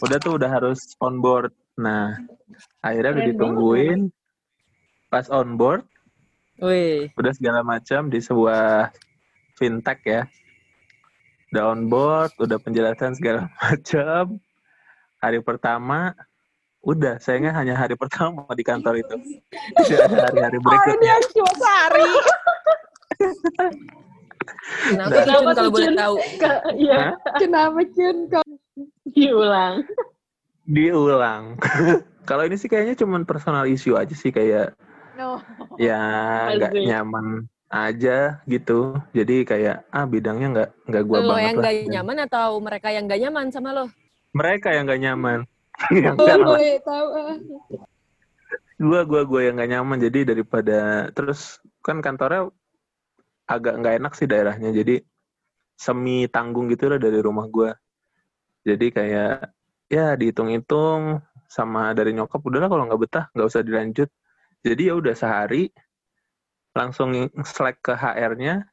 Udah 0.03 0.17
tuh 0.19 0.39
udah 0.39 0.47
harus 0.51 0.95
on 1.03 1.19
board. 1.19 1.51
Nah, 1.79 2.15
akhirnya 2.83 3.11
udah 3.19 3.25
ditungguin. 3.35 3.99
Pas 5.09 5.25
on 5.33 5.57
board, 5.57 5.81
Wih. 6.61 7.09
udah 7.17 7.33
segala 7.33 7.65
macam 7.65 8.13
di 8.13 8.21
sebuah 8.21 8.93
fintech 9.57 9.99
ya. 10.05 10.21
Udah 11.49 11.73
on 11.73 11.89
board, 11.89 12.29
udah 12.37 12.61
penjelasan 12.61 13.17
segala 13.17 13.49
macam. 13.63 14.37
Hari 15.19 15.41
pertama, 15.41 16.13
udah 16.85 17.17
sayangnya 17.19 17.57
hanya 17.57 17.73
hari 17.73 17.97
pertama 17.97 18.45
di 18.53 18.61
kantor 18.61 19.01
itu. 19.01 19.15
Tidak 19.81 19.99
ada 20.13 20.29
hari-hari 20.29 20.57
berikutnya. 20.63 21.15
cuma 21.33 21.53
sehari. 21.57 22.09
Kenapa 24.85 24.95
Nah. 24.99 25.05
tuh 25.07 25.19
Cun 25.19 25.25
Kenapa 25.25 25.51
kalau 25.53 25.71
boleh 25.71 25.89
tahu? 25.93 26.15
Ke- 26.35 26.63
Iya? 26.75 26.97
Kenapa 27.37 27.79
Cun? 27.89 28.17
diulang. 29.09 29.75
Diulang. 30.63 31.43
Kalau 32.29 32.45
ini 32.45 32.55
sih 32.55 32.67
kayaknya 32.67 32.93
cuma 32.95 33.17
personal 33.23 33.65
issue 33.65 33.93
aja 33.93 34.13
sih 34.13 34.29
kayak 34.29 34.77
No. 35.17 35.41
ya 35.75 35.97
nggak 36.53 36.77
nyaman 36.77 37.25
aja 37.67 38.39
gitu. 38.45 38.93
Jadi 39.09 39.43
kayak 39.43 39.89
ah 39.89 40.05
bidangnya 40.05 40.47
nggak 40.49 40.69
nggak 40.85 41.03
gua 41.03 41.17
Lo 41.17 41.27
banget 41.31 41.43
yang 41.43 41.55
lah. 41.55 41.63
gak 41.65 41.75
nyaman 41.89 42.17
atau 42.23 42.47
mereka 42.59 42.87
yang 42.89 43.03
gak 43.05 43.19
nyaman 43.19 43.45
sama 43.49 43.69
lo? 43.73 43.85
Mereka 44.31 44.67
yang 44.71 44.85
nggak 44.85 45.01
nyaman. 45.01 45.39
yang 45.95 46.15
Oh, 46.15 46.23
salah. 46.23 46.47
boleh 46.47 46.73
tahu. 46.79 47.07
gua 48.79 49.01
gua 49.03 49.21
gua 49.25 49.41
yang 49.41 49.55
nggak 49.57 49.71
nyaman 49.71 49.97
jadi 49.99 50.19
daripada 50.23 50.79
terus 51.11 51.57
kan 51.81 51.99
kantornya 51.99 52.47
agak 53.49 53.81
nggak 53.81 53.95
enak 53.97 54.13
sih 54.13 54.29
daerahnya 54.29 54.69
jadi 54.69 55.01
semi 55.73 56.29
tanggung 56.29 56.69
gitu 56.69 56.85
lah 56.85 57.01
dari 57.01 57.17
rumah 57.17 57.49
gua 57.49 57.73
jadi 58.61 58.87
kayak 58.93 59.33
ya 59.89 60.13
dihitung-hitung 60.13 61.25
sama 61.49 61.97
dari 61.97 62.13
nyokap 62.13 62.45
udahlah 62.45 62.69
kalau 62.69 62.85
nggak 62.85 63.01
betah 63.01 63.25
nggak 63.33 63.47
usah 63.49 63.65
dilanjut 63.65 64.09
jadi 64.61 64.93
ya 64.93 65.01
udah 65.01 65.15
sehari 65.17 65.73
langsung 66.77 67.09
slack 67.41 67.81
ke 67.81 67.97
HR-nya 67.97 68.69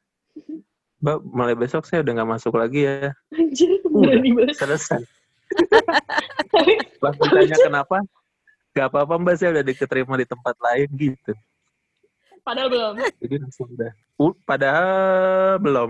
Mbak, 0.97 1.17
mulai 1.29 1.53
besok 1.53 1.85
saya 1.85 2.01
udah 2.01 2.13
nggak 2.17 2.31
masuk 2.37 2.57
lagi 2.57 2.89
ya. 2.89 3.13
Anjir, 3.29 3.69
berani 3.85 4.33
banget. 4.33 4.57
Selesai. 4.57 5.01
Pas 7.01 7.13
ditanya 7.13 7.57
kenapa, 7.61 7.97
gak 8.73 8.87
apa-apa 8.89 9.15
mbak, 9.21 9.37
saya 9.37 9.53
udah 9.57 9.63
diterima 9.65 10.17
di 10.17 10.25
tempat 10.25 10.57
lain 10.57 10.89
gitu. 10.97 11.33
Padahal 12.47 12.69
belum. 12.71 12.93
Jadi 13.21 13.35
langsung 13.43 13.67
udah. 13.75 13.91
Uh, 14.15 14.33
padahal 14.47 15.59
belum. 15.59 15.89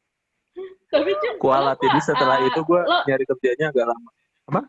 Tapi 0.92 1.10
Cun, 1.16 1.34
Kualat. 1.40 1.80
Jadi 1.80 1.98
setelah 2.04 2.36
eh, 2.44 2.52
itu 2.52 2.60
gue 2.60 2.80
lo- 2.84 3.04
nyari 3.08 3.24
kerjanya 3.24 3.72
agak 3.72 3.86
lama. 3.88 4.62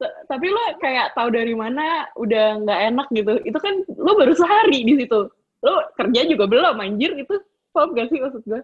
t- 0.00 0.16
tapi 0.26 0.50
lo 0.50 0.58
kayak 0.82 1.14
tahu 1.14 1.30
dari 1.30 1.54
mana 1.54 2.10
udah 2.18 2.58
nggak 2.64 2.80
enak 2.90 3.06
gitu. 3.14 3.32
Itu 3.46 3.58
kan 3.60 3.84
lo 3.92 4.18
baru 4.18 4.34
sehari 4.34 4.82
di 4.82 5.04
situ. 5.04 5.30
Lo 5.62 5.74
kerja 5.94 6.20
juga 6.26 6.48
belum 6.48 6.80
anjir 6.80 7.12
itu. 7.14 7.36
Paham 7.70 7.94
gak 7.96 8.10
sih 8.10 8.18
maksud 8.20 8.42
gue? 8.44 8.60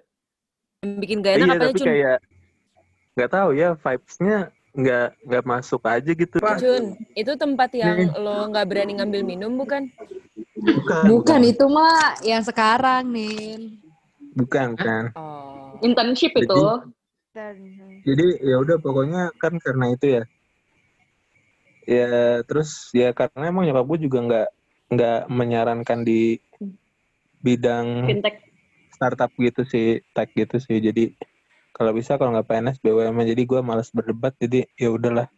Yang 0.85 0.99
bikin 1.05 1.17
gak 1.25 1.35
enak 1.39 1.47
iya, 1.47 1.53
apanya 1.55 1.65
tapi 1.69 1.79
Cun? 1.79 1.87
kayak 1.87 2.19
nggak 3.19 3.31
tahu 3.35 3.51
ya 3.51 3.69
vibes-nya 3.75 4.39
nggak 4.79 5.09
nggak 5.27 5.45
masuk 5.47 5.83
aja 5.87 6.11
gitu. 6.13 6.37
Cun, 6.39 6.85
itu 7.15 7.33
tempat 7.39 7.71
yang 7.75 8.11
lo 8.19 8.51
nggak 8.51 8.67
berani 8.67 8.93
ngambil 8.99 9.23
minum 9.23 9.53
bukan? 9.55 9.91
Bukan, 10.59 11.03
Bukan 11.07 11.41
itu 11.47 11.65
mah 11.71 12.19
yang 12.27 12.43
sekarang 12.43 13.15
nih. 13.15 13.79
Bukan 14.35 14.75
kan. 14.75 15.15
Oh. 15.15 15.79
Internship 15.83 16.35
Jadi- 16.35 16.47
itu. 16.47 16.62
Jadi 18.03 18.27
ya 18.43 18.59
udah 18.59 18.83
pokoknya 18.83 19.31
kan 19.38 19.55
karena 19.62 19.95
itu 19.95 20.19
ya. 20.19 20.23
Ya 21.88 22.43
terus 22.45 22.91
ya 22.91 23.15
karena 23.15 23.49
emang 23.49 23.65
nyokap 23.65 23.87
gue 23.95 23.99
juga 24.11 24.19
nggak 24.27 24.49
nggak 24.88 25.21
menyarankan 25.31 26.03
di 26.03 26.43
bidang 27.38 28.11
Fintech. 28.11 28.43
startup 28.91 29.31
gitu 29.38 29.62
sih, 29.62 30.03
tech 30.12 30.35
gitu 30.35 30.59
sih. 30.59 30.83
Jadi 30.83 31.15
kalau 31.71 31.95
bisa 31.95 32.19
kalau 32.19 32.35
nggak 32.35 32.50
PNS 32.50 32.83
BUMN 32.83 33.31
jadi 33.31 33.43
gue 33.47 33.61
malas 33.62 33.95
berdebat 33.95 34.35
jadi 34.43 34.67
ya 34.75 34.91
udahlah. 34.91 35.31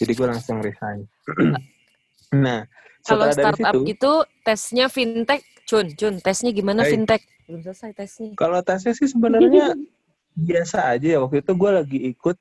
Jadi 0.00 0.12
gue 0.16 0.26
langsung 0.26 0.64
resign. 0.64 1.04
nah, 2.44 2.64
Kalau 3.02 3.26
startup 3.34 3.74
situ, 3.74 3.88
gitu 3.90 4.12
tesnya 4.42 4.86
fintech, 4.86 5.42
Cun, 5.66 5.86
Cun, 5.98 6.14
tesnya 6.22 6.50
gimana 6.50 6.86
Hey. 6.86 6.94
fintech? 6.94 7.22
Belum 7.50 7.60
selesai 7.62 7.90
tesnya. 7.92 8.30
kalau 8.38 8.62
tesnya 8.62 8.94
sih 8.94 9.10
sebenarnya 9.10 9.74
biasa 10.48 10.94
aja 10.94 11.06
ya. 11.14 11.18
Waktu 11.18 11.42
itu 11.42 11.52
gue 11.52 11.70
lagi 11.70 11.98
ikut 12.14 12.36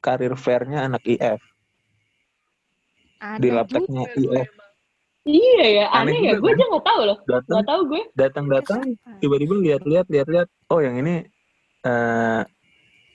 karir 0.00 0.32
fairnya 0.34 0.88
anak 0.88 1.04
IF 1.04 1.40
di 3.36 3.48
aneh 3.48 3.52
lapteknya 3.52 4.04
juga. 4.16 4.40
IF. 4.40 4.50
Iya 5.20 5.64
ya, 5.68 5.84
Aneh 5.92 6.16
aneh, 6.16 6.18
ya. 6.24 6.32
juga 6.32 6.40
Gue 6.40 6.48
kan? 6.48 6.56
aja 6.56 6.64
nggak 6.72 6.84
tahu 6.88 7.00
loh. 7.04 7.18
Datang 7.28 7.44
Nggak 7.52 7.66
tahu 7.68 7.80
gue. 7.84 8.02
datang-datang 8.16 8.80
tiba-tiba 9.20 9.54
lihat-lihat 9.60 10.06
lihat-lihat 10.08 10.48
oh 10.72 10.80
yang 10.80 10.96
ini 10.96 11.28
eh 11.84 12.40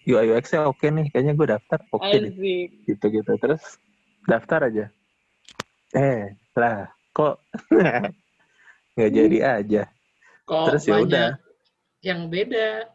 UI 0.06 0.30
UX-nya 0.30 0.70
oke 0.70 0.86
nih 0.86 1.10
kayaknya 1.10 1.34
gue 1.34 1.48
daftar 1.50 1.80
oke 1.90 2.06
deh 2.06 2.30
Asik. 2.30 2.70
gitu-gitu 2.86 3.32
terus 3.42 3.82
daftar 4.30 4.70
aja 4.70 4.86
eh 5.98 6.30
lah 6.56 6.88
kok 7.12 7.36
nggak 8.96 9.12
jadi 9.12 9.38
aja 9.60 9.84
Kok 10.46 10.66
terus 10.72 10.84
ya 10.86 10.96
udah 11.02 11.28
yang 12.06 12.30
beda. 12.30 12.86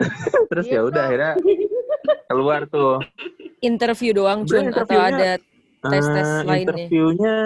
terus 0.50 0.66
Iya, 0.66 0.80
ya 0.80 0.88
udah 0.88 1.02
Kak. 1.04 1.08
akhirnya 1.08 1.32
keluar 2.26 2.60
tuh 2.66 2.96
Interview 3.62 4.10
doang, 4.10 4.42
Udah, 4.42 4.58
Cun, 4.58 4.74
atau 4.74 4.98
ada 4.98 5.38
tes-tes 5.84 6.26
Eh, 6.26 6.42
lainnya? 6.42 6.58
interviewnya 6.82 7.36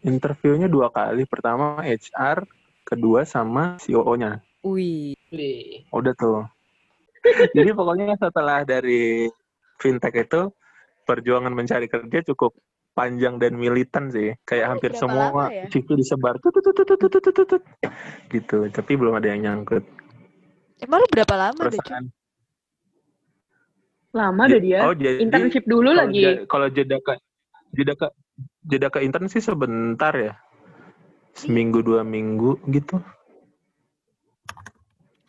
interviewnya 0.00 0.68
dua 0.70 0.88
kali 0.92 1.26
pertama 1.26 1.80
HR 1.82 2.46
kedua 2.86 3.26
sama 3.26 3.76
COO-nya. 3.80 4.38
Wih. 4.62 5.16
Udah 5.90 6.12
tuh. 6.14 6.46
Jadi 7.56 7.70
pokoknya 7.72 8.16
setelah 8.16 8.62
dari 8.62 9.26
fintech 9.76 10.24
itu 10.24 10.52
perjuangan 11.04 11.52
mencari 11.52 11.88
kerja 11.88 12.22
cukup 12.32 12.54
panjang 12.92 13.38
dan 13.38 13.56
militan 13.56 14.10
sih. 14.10 14.34
Kayak 14.44 14.66
Oh, 14.66 14.70
hampir 14.76 14.90
semua 14.98 15.48
ya? 15.48 15.66
CV 15.70 15.86
disebar 15.96 16.36
tut, 16.42 16.52
tut, 16.54 16.64
tut, 16.74 16.84
tut, 16.84 16.98
tut, 16.98 17.22
tut, 17.22 17.46
tut, 17.46 17.62
gitu. 18.30 18.68
Tapi 18.68 18.92
belum 18.98 19.16
ada 19.16 19.30
yang 19.30 19.40
nyangkut. 19.46 19.84
Emang 20.80 21.04
lu 21.04 21.08
berapa 21.12 21.34
lama 21.36 21.62
deh? 21.68 21.76
Perusahaan. 21.76 22.06
Lama 24.10 24.42
udah 24.50 24.60
dia. 24.60 24.78
Oh, 24.82 24.94
jadi 24.96 25.22
Internship 25.22 25.64
dulu 25.68 25.94
kalau 25.94 26.02
lagi. 26.10 26.22
kalau 26.50 26.66
jeda 26.72 26.98
ke 26.98 27.14
jeda 27.76 27.94
ke 27.94 28.06
jeda 28.66 28.88
ke 28.90 28.98
intern 29.06 29.30
sih 29.30 29.42
sebentar 29.44 30.10
ya. 30.16 30.34
Seminggu 31.36 31.84
dua 31.84 32.02
minggu 32.02 32.58
gitu. 32.74 32.98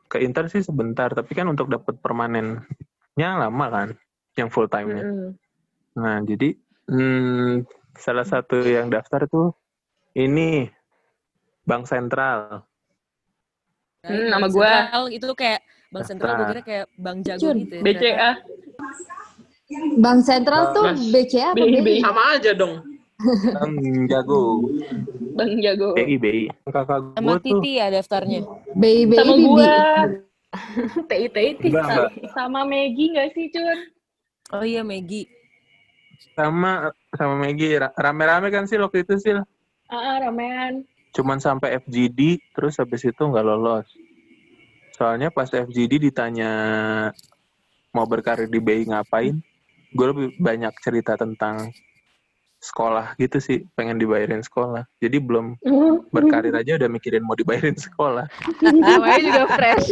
Ke 0.10 0.20
intern 0.20 0.50
sih 0.50 0.66
sebentar, 0.66 1.08
tapi 1.14 1.32
kan 1.38 1.48
untuk 1.48 1.72
dapat 1.72 1.96
permanennya 2.04 3.30
lama 3.38 3.66
kan, 3.72 3.90
yang 4.36 4.52
full 4.52 4.68
time-nya. 4.68 5.08
Mm-mm. 5.08 5.32
Nah, 5.96 6.20
jadi 6.28 6.58
hmm, 6.92 7.64
salah 7.96 8.28
satu 8.28 8.60
yang 8.68 8.92
daftar 8.92 9.26
tuh 9.32 9.56
ini 10.14 10.68
Bank 11.64 11.88
Sentral. 11.88 12.68
Hmm, 14.04 14.28
Bank 14.28 14.32
nama 14.36 14.48
gua. 14.52 14.68
Sentral 14.68 15.04
itu 15.16 15.28
kayak 15.32 15.62
Bank 15.92 16.04
Sentral 16.08 16.34
gue 16.36 16.46
kira 16.52 16.62
kayak 16.68 16.86
Bank 17.00 17.20
Jago 17.24 17.42
Cun, 17.42 17.56
gitu 17.64 17.74
ya. 17.80 17.84
BCA. 17.84 18.32
Bank 19.72 20.20
sentral 20.28 20.76
tuh. 20.76 20.92
BCA 21.16 21.56
apa 21.56 21.64
BI, 21.64 21.80
BI? 21.80 22.04
Sama 22.04 22.24
aja 22.36 22.52
dong. 22.52 22.84
Bank 23.56 23.76
Jago. 24.12 24.44
Bang 25.38 25.52
Jago. 25.64 25.96
BI, 25.96 26.16
BI. 26.20 26.44
Kakak 26.68 27.00
gue 27.16 27.36
tuh 27.40 27.40
Titi 27.40 27.72
ya 27.80 27.88
daftarnya. 27.88 28.44
BI 28.76 29.08
BI 29.08 29.18
Sama 29.20 29.34
gua. 29.40 29.76
TI 31.10 31.28
TI. 31.32 31.70
Sama 32.36 32.62
Maggie 32.68 33.16
nggak 33.16 33.30
sih, 33.32 33.48
Cun? 33.54 33.80
Oh 34.52 34.66
iya, 34.68 34.84
Maggie. 34.84 35.30
Sama 36.38 36.94
sama 37.14 37.36
Maggie 37.38 37.78
Ra- 37.78 37.96
rame-rame 37.96 38.48
kan 38.54 38.66
sih 38.70 38.80
waktu 38.80 39.04
itu 39.04 39.18
sih. 39.20 39.34
Ah, 39.36 39.46
ah, 39.92 40.16
ramean. 40.24 40.88
Cuman 41.12 41.44
sampai 41.44 41.76
FGD 41.84 42.40
terus 42.56 42.80
habis 42.80 43.04
itu 43.04 43.20
nggak 43.20 43.44
lolos. 43.44 43.88
Soalnya 44.96 45.34
pas 45.34 45.50
FGD 45.52 46.12
ditanya 46.12 46.52
mau 47.92 48.08
berkarir 48.08 48.48
di 48.48 48.60
BI 48.64 48.88
ngapain, 48.88 49.36
gue 49.92 50.06
lebih 50.08 50.28
banyak 50.40 50.72
cerita 50.80 51.20
tentang 51.20 51.68
sekolah 52.62 53.18
gitu 53.18 53.42
sih, 53.42 53.66
pengen 53.74 53.98
dibayarin 53.98 54.40
sekolah. 54.40 54.86
Jadi 55.02 55.18
belum 55.18 55.58
berkarir 56.16 56.54
aja 56.54 56.78
udah 56.78 56.88
mikirin 56.88 57.26
mau 57.26 57.34
dibayarin 57.34 57.74
sekolah. 57.76 58.30
Namanya 58.62 59.18
juga 59.20 59.44
fresh. 59.50 59.88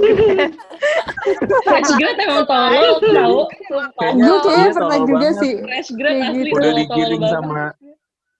Fresh 1.65 1.91
grad 1.97 2.17
emang 2.19 2.45
tolol 2.45 3.01
tau. 3.01 3.37
Sumpah. 3.65 4.09
Gue 4.13 4.37
kayaknya 4.39 4.63
Iya, 4.63 4.75
pernah 4.77 4.97
juga 5.01 5.17
banget. 5.19 5.41
sih. 5.41 5.53
Fresh 5.59 5.89
grad 5.97 6.15
asli 6.21 6.37
gitu. 6.45 6.55
Udah 6.55 6.71
digiring 6.77 7.23
sama 7.27 7.63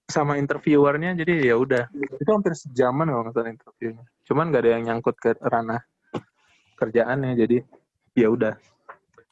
sama 0.06 0.34
interviewernya 0.34 1.14
jadi 1.14 1.34
ya 1.46 1.54
udah 1.54 1.86
itu 1.94 2.26
hampir 2.26 2.50
sejaman 2.58 3.06
kalau 3.06 3.22
nggak 3.22 3.34
salah 3.38 3.46
interviewnya 3.46 4.02
cuman 4.26 4.50
nggak 4.50 4.62
ada 4.66 4.70
yang 4.74 4.82
nyangkut 4.82 5.14
ke 5.14 5.38
ranah 5.38 5.86
kerjaannya 6.74 7.38
jadi 7.38 7.62
ya 8.18 8.26
udah 8.26 8.58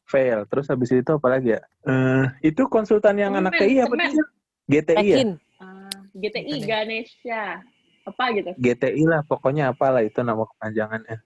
fail 0.06 0.46
terus 0.46 0.70
habis 0.70 0.94
itu 0.94 1.10
apa 1.10 1.28
lagi 1.34 1.58
ya 1.58 1.60
Eh, 1.82 2.52
itu 2.52 2.68
konsultan 2.70 3.18
yang 3.18 3.34
anak 3.34 3.58
TI 3.58 3.82
apa 3.82 3.90
sih 4.06 4.22
GTI 4.68 4.94
ya 5.00 5.16
Tekin. 5.16 5.30
Ah, 5.58 5.98
GTI 6.14 6.54
Ganesha. 6.62 7.64
Apa 8.04 8.32
gitu? 8.32 8.52
GTI 8.56 9.02
lah 9.04 9.20
pokoknya 9.24 9.72
apalah 9.72 10.00
itu 10.00 10.20
nama 10.24 10.44
kepanjangannya 10.44 11.20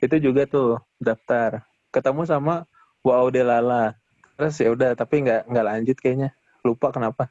itu 0.00 0.16
juga 0.18 0.48
tuh 0.48 0.80
daftar 0.98 1.62
ketemu 1.92 2.24
sama 2.24 2.64
Wow 3.04 3.28
Delala 3.30 3.94
terus 4.34 4.56
ya 4.56 4.72
udah 4.72 4.96
tapi 4.96 5.20
nggak 5.22 5.46
nggak 5.46 5.66
lanjut 5.70 5.96
kayaknya 6.00 6.32
lupa 6.64 6.88
kenapa 6.90 7.28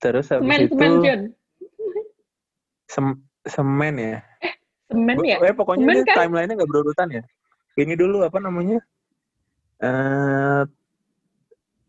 terus 0.00 0.32
habis 0.32 0.48
Semen, 0.48 0.60
itu 0.66 0.74
semen, 0.80 1.20
sem- 2.88 3.22
semen 3.44 3.94
ya 4.00 4.16
Semen 4.88 5.14
Gua- 5.20 5.26
ya? 5.28 5.36
eh, 5.44 5.54
pokoknya 5.54 5.84
Semen 5.86 6.08
kan? 6.08 6.16
timeline-nya 6.26 6.54
nggak 6.58 6.70
berurutan 6.72 7.08
ya 7.12 7.22
ini 7.76 7.94
dulu 7.94 8.24
apa 8.24 8.38
namanya 8.40 8.80
eh 9.84 10.62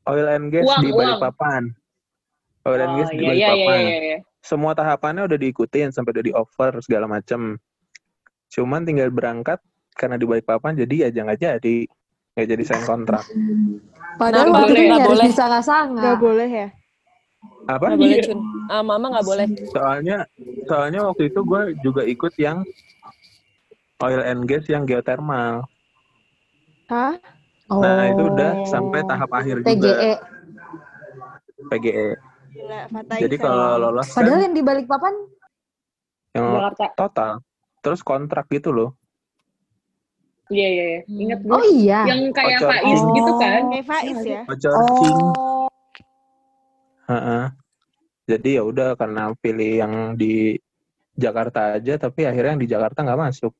oil 0.06 0.28
and 0.30 0.52
gas 0.52 0.68
Uang, 0.68 0.84
di 0.84 0.90
uang. 0.92 1.00
Balikpapan 1.00 1.64
and 1.72 1.81
Oh, 2.62 2.78
gas 2.78 3.10
di 3.10 3.18
iya, 3.18 3.18
iya, 3.18 3.18
iya, 3.18 3.28
Balikpapan 3.28 3.80
iya, 3.82 3.98
iya. 3.98 4.18
semua 4.42 4.72
tahapannya 4.78 5.26
udah 5.26 5.38
diikutin 5.38 5.90
sampai 5.90 6.14
udah 6.14 6.26
di 6.26 6.34
offer 6.34 6.72
segala 6.86 7.10
macem 7.10 7.58
cuman 8.52 8.86
tinggal 8.86 9.10
berangkat 9.10 9.58
karena 9.98 10.16
di 10.16 10.26
Balikpapan 10.30 10.78
jadi 10.78 11.10
aja 11.10 11.26
nggak 11.26 11.40
jadi 11.42 11.78
nggak 12.38 12.48
jadi 12.48 12.64
sign 12.64 12.84
kontrak 12.86 13.26
Padahal 14.20 14.52
Nggak 14.52 14.62
waktu 14.62 14.70
itu 14.70 14.76
boleh, 14.76 14.86
nggak 14.86 15.02
nyaris 15.02 15.10
boleh. 15.10 15.28
bisa 15.32 15.44
nggak. 15.48 16.04
Gak 16.04 16.18
boleh 16.22 16.50
ya? 16.52 16.68
apa 17.66 17.86
Nggak 17.90 17.98
boleh, 17.98 18.18
Cun. 18.22 18.40
Ah, 18.70 18.84
mama 18.86 19.06
nggak 19.18 19.26
boleh. 19.26 19.46
soalnya 19.72 20.18
soalnya 20.70 21.00
waktu 21.10 21.24
itu 21.34 21.40
gue 21.42 21.62
juga 21.82 22.02
ikut 22.06 22.34
yang 22.38 22.58
oil 24.00 24.22
and 24.22 24.46
gas 24.46 24.66
yang 24.70 24.86
geothermal 24.86 25.66
Hah? 26.92 27.16
nah 27.72 28.04
itu 28.12 28.22
udah 28.30 28.52
Oh. 28.62 28.68
sampai 28.68 29.00
tahap 29.08 29.32
akhir 29.32 29.64
juga 29.64 29.96
PGE. 29.96 30.12
Gila, 32.62 32.82
Fatai 32.94 33.20
jadi 33.26 33.36
kalau 33.42 33.68
lolos 33.82 34.08
kan 34.14 34.16
Padahal 34.22 34.40
yang 34.46 34.54
di 34.54 34.62
Balikpapan 34.62 35.14
yang 36.32 36.46
Jakarta. 36.56 36.86
total 36.96 37.32
terus 37.82 38.02
kontrak 38.06 38.46
gitu 38.54 38.70
loh 38.70 38.92
Iya, 40.52 40.68
iya, 40.68 40.84
iya. 40.84 41.02
Ingat 41.08 41.40
gue. 41.48 41.56
Oh 41.56 41.64
iya. 41.64 42.00
Yang 42.12 42.36
kayak 42.36 42.60
Ocor. 42.60 42.70
Faiz 42.76 43.00
gitu 43.00 43.32
kan. 43.40 43.62
Kayak 43.72 43.86
Faiz 43.88 44.20
ya? 44.20 44.42
Bocorcing. 44.44 45.20
Oh. 45.24 45.68
Heeh. 47.08 47.44
Jadi 48.28 48.50
ya 48.60 48.64
udah 48.68 48.90
karena 49.00 49.32
pilih 49.40 49.72
yang 49.80 49.94
di 50.20 50.60
Jakarta 51.16 51.80
aja, 51.80 51.96
tapi 51.96 52.28
akhirnya 52.28 52.60
yang 52.60 52.64
di 52.68 52.68
Jakarta 52.68 53.00
nggak 53.00 53.22
masuk. 53.32 53.56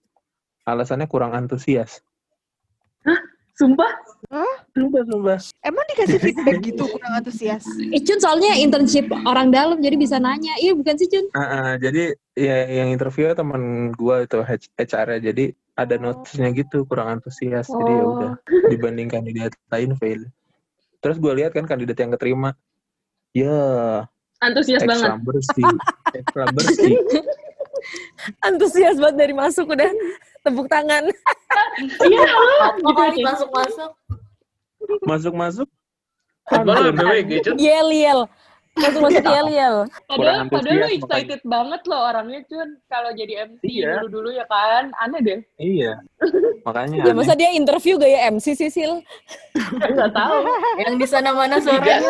Alasannya 0.68 1.08
kurang 1.08 1.32
antusias. 1.32 2.04
Sumpah. 3.56 3.92
Sumpah, 4.72 5.04
sumpah. 5.04 5.40
Emang 5.68 5.84
dikasih 5.92 6.20
feedback 6.24 6.58
gitu 6.64 6.84
kurang 6.88 7.14
antusias? 7.20 7.64
Eh, 7.92 8.02
Cun 8.04 8.20
soalnya 8.24 8.56
internship 8.56 9.12
orang 9.28 9.52
dalam 9.52 9.84
jadi 9.84 9.96
bisa 10.00 10.16
nanya. 10.18 10.56
Iya 10.64 10.72
bukan 10.76 10.96
sih 10.96 11.12
Cun? 11.12 11.28
Heeh, 11.36 11.70
jadi 11.84 12.04
ya 12.40 12.58
yang 12.84 12.90
interview 12.96 13.32
teman 13.36 13.92
gua 14.00 14.24
itu 14.24 14.40
HR 14.80 15.20
-nya. 15.20 15.20
jadi 15.32 15.46
ada 15.76 15.96
notisnya 16.00 16.50
gitu 16.56 16.88
kurang 16.88 17.20
antusias. 17.20 17.68
Jadi 17.68 17.92
ya 17.92 18.04
udah 18.08 18.32
dibanding 18.72 19.12
kandidat 19.12 19.52
lain 19.68 19.92
fail. 20.00 20.24
Terus 21.02 21.18
gue 21.18 21.34
lihat 21.34 21.52
kan 21.58 21.66
kandidat 21.66 21.98
yang 21.98 22.14
keterima, 22.14 22.54
ya 23.34 23.58
Antusias 24.38 24.86
banget. 24.86 25.10
ekstra 25.10 25.18
bersih, 25.18 25.66
ekstra 26.14 26.46
bersih. 26.54 26.94
Antusias 28.48 28.98
banget 29.02 29.18
dari 29.18 29.34
masuk 29.34 29.74
udah 29.74 29.90
tepuk 30.46 30.70
tangan. 30.70 31.10
Iya. 32.06 32.30
Apa 32.70 32.92
kali 32.94 33.26
masuk-masuk? 33.26 33.90
Masuk-masuk, 35.04 35.68
Football 36.50 36.92
BWG, 36.92 37.32
Cun. 37.46 37.56
Yel 37.56 37.90
yel. 37.92 38.22
Masuk 38.72 39.04
masuk 39.04 39.24
yel 39.24 39.48
yel. 39.52 39.76
Kurang 40.08 40.48
Padahal, 40.48 40.48
padahal 40.48 40.80
lu 40.80 40.88
excited 40.96 41.42
banget 41.44 41.82
loh 41.86 42.02
orangnya, 42.08 42.40
Cun. 42.48 42.70
Kalau 42.88 43.12
jadi 43.12 43.34
MC 43.48 43.62
Iya. 43.68 44.00
dulu-dulu 44.00 44.30
ya 44.32 44.46
kan. 44.48 44.92
Aneh 44.98 45.22
deh. 45.22 45.40
iya. 45.58 46.00
Makanya 46.68 47.04
Ya 47.04 47.12
masa 47.12 47.34
dia 47.34 47.50
interview 47.52 47.98
gaya 47.98 48.30
MC 48.30 48.54
sih 48.54 48.70
Sil? 48.70 49.02
Enggak 49.82 50.14
tahu. 50.14 50.46
Yang 50.78 50.96
di 51.02 51.08
sana 51.10 51.34
mana 51.34 51.58
suaranya? 51.58 52.00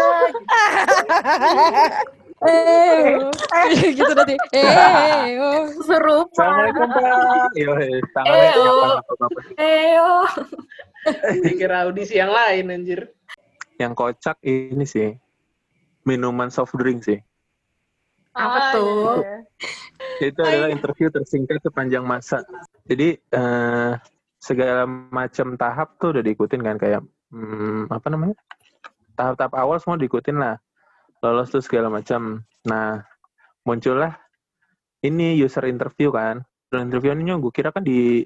Eh, 2.41 3.93
gitu 3.97 4.11
nanti. 4.17 4.33
Eh, 4.57 5.37
oh. 5.37 5.69
Serupa. 5.85 6.33
Assalamualaikum 6.33 6.87
Pak. 6.89 7.53
Yo, 7.53 7.69
Eh, 7.77 8.01
tangannya 8.17 8.49
oh. 10.01 10.25
Dikira 11.45 11.87
audisi 11.87 12.17
yang 12.17 12.29
lain 12.31 12.69
anjir. 12.71 13.09
Yang 13.81 13.93
kocak 13.97 14.37
ini 14.45 14.85
sih 14.85 15.09
minuman 16.05 16.49
soft 16.53 16.77
drink 16.77 17.05
sih. 17.05 17.19
Apa 18.31 18.57
Ah, 18.57 18.71
tuh? 18.73 18.87
iya, 19.21 19.37
iya. 20.21 20.29
Itu 20.31 20.39
adalah 20.41 20.69
interview 20.71 21.11
tersingkat 21.11 21.59
sepanjang 21.65 22.05
masa. 22.05 22.45
Jadi 22.87 23.17
eh, 23.17 23.91
segala 24.39 24.87
macam 24.87 25.53
tahap 25.59 25.97
tuh 25.99 26.15
udah 26.17 26.23
diikutin 26.23 26.61
kan 26.63 26.77
kayak 26.79 27.01
hmm, 27.33 27.91
apa 27.91 28.07
namanya? 28.07 28.37
Tahap-tahap 29.17 29.53
awal 29.57 29.77
semua 29.83 29.99
diikutin 29.99 30.37
lah. 30.39 30.55
Lolos 31.21 31.53
tuh 31.53 31.61
segala 31.61 31.91
macam. 31.91 32.41
Nah, 32.65 33.03
muncullah 33.67 34.17
ini 35.05 35.37
user 35.37 35.65
interview 35.69 36.09
kan. 36.09 36.41
User 36.69 36.81
interview 36.81 37.13
ini 37.13 37.35
gue 37.35 37.53
kira 37.53 37.69
kan 37.69 37.83
di 37.85 38.25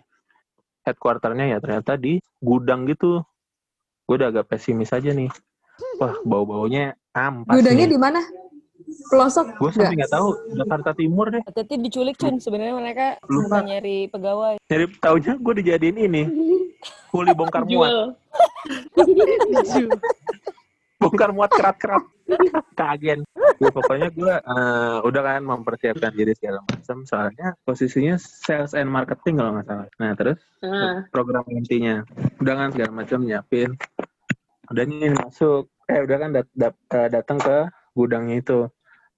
headquarternya 0.85 1.45
ya 1.49 1.57
ternyata 1.57 1.97
di 1.97 2.21
gudang 2.39 2.85
gitu. 2.85 3.25
Gue 4.05 4.15
udah 4.21 4.29
agak 4.29 4.53
pesimis 4.53 4.93
aja 4.93 5.09
nih. 5.11 5.27
Wah, 5.97 6.15
bau-baunya 6.23 6.93
ampas 7.11 7.57
Gudangnya 7.57 7.89
nih. 7.89 7.93
di 7.93 7.99
mana? 7.99 8.21
Pelosok? 9.09 9.57
Gue 9.57 9.71
sampai 9.73 9.97
nggak 9.97 10.13
tahu 10.13 10.27
Jakarta 10.53 10.93
Timur 10.93 11.27
deh. 11.33 11.41
Hati-hati 11.41 11.75
diculik 11.81 12.15
Cun. 12.15 12.37
Sebenarnya 12.37 12.77
mereka 12.77 13.05
Lupa. 13.25 13.65
nyari 13.65 14.07
pegawai. 14.07 14.61
Jadi 14.69 14.85
taunya 15.01 15.33
gue 15.35 15.53
dijadiin 15.59 15.97
ini. 15.97 16.23
Kuli 17.09 17.33
bongkar 17.33 17.65
muat. 17.65 18.13
Bongkar 21.05 21.29
muat 21.37 21.51
kerat-kerat. 21.53 22.03
Kagen. 22.79 23.21
Ya, 23.61 23.69
pokoknya 23.69 24.09
gue 24.09 24.33
eh, 24.41 24.97
udah 25.05 25.21
kan 25.21 25.41
mempersiapkan 25.45 26.11
diri 26.17 26.33
segala 26.33 26.65
macam. 26.65 27.05
Soalnya 27.05 27.53
posisinya 27.61 28.17
sales 28.17 28.73
and 28.73 28.89
marketing 28.89 29.37
kalau 29.37 29.53
nggak 29.53 29.67
salah. 29.69 29.87
Nah 30.01 30.11
terus 30.17 30.39
Nah, 30.65 31.05
program 31.13 31.45
intinya. 31.53 32.01
Udah 32.41 32.53
kan 32.57 32.69
segala 32.73 32.91
macam 33.05 33.21
nyiapin. 33.21 33.77
Udah 34.73 34.83
nih 34.89 35.13
masuk. 35.13 35.69
Eh 35.85 36.01
udah 36.01 36.17
kan 36.17 36.29
dat- 36.33 36.55
dat- 36.57 36.83
eh, 36.89 37.09
datang 37.13 37.37
ke 37.37 37.69
gudangnya 37.93 38.41
itu. 38.41 38.59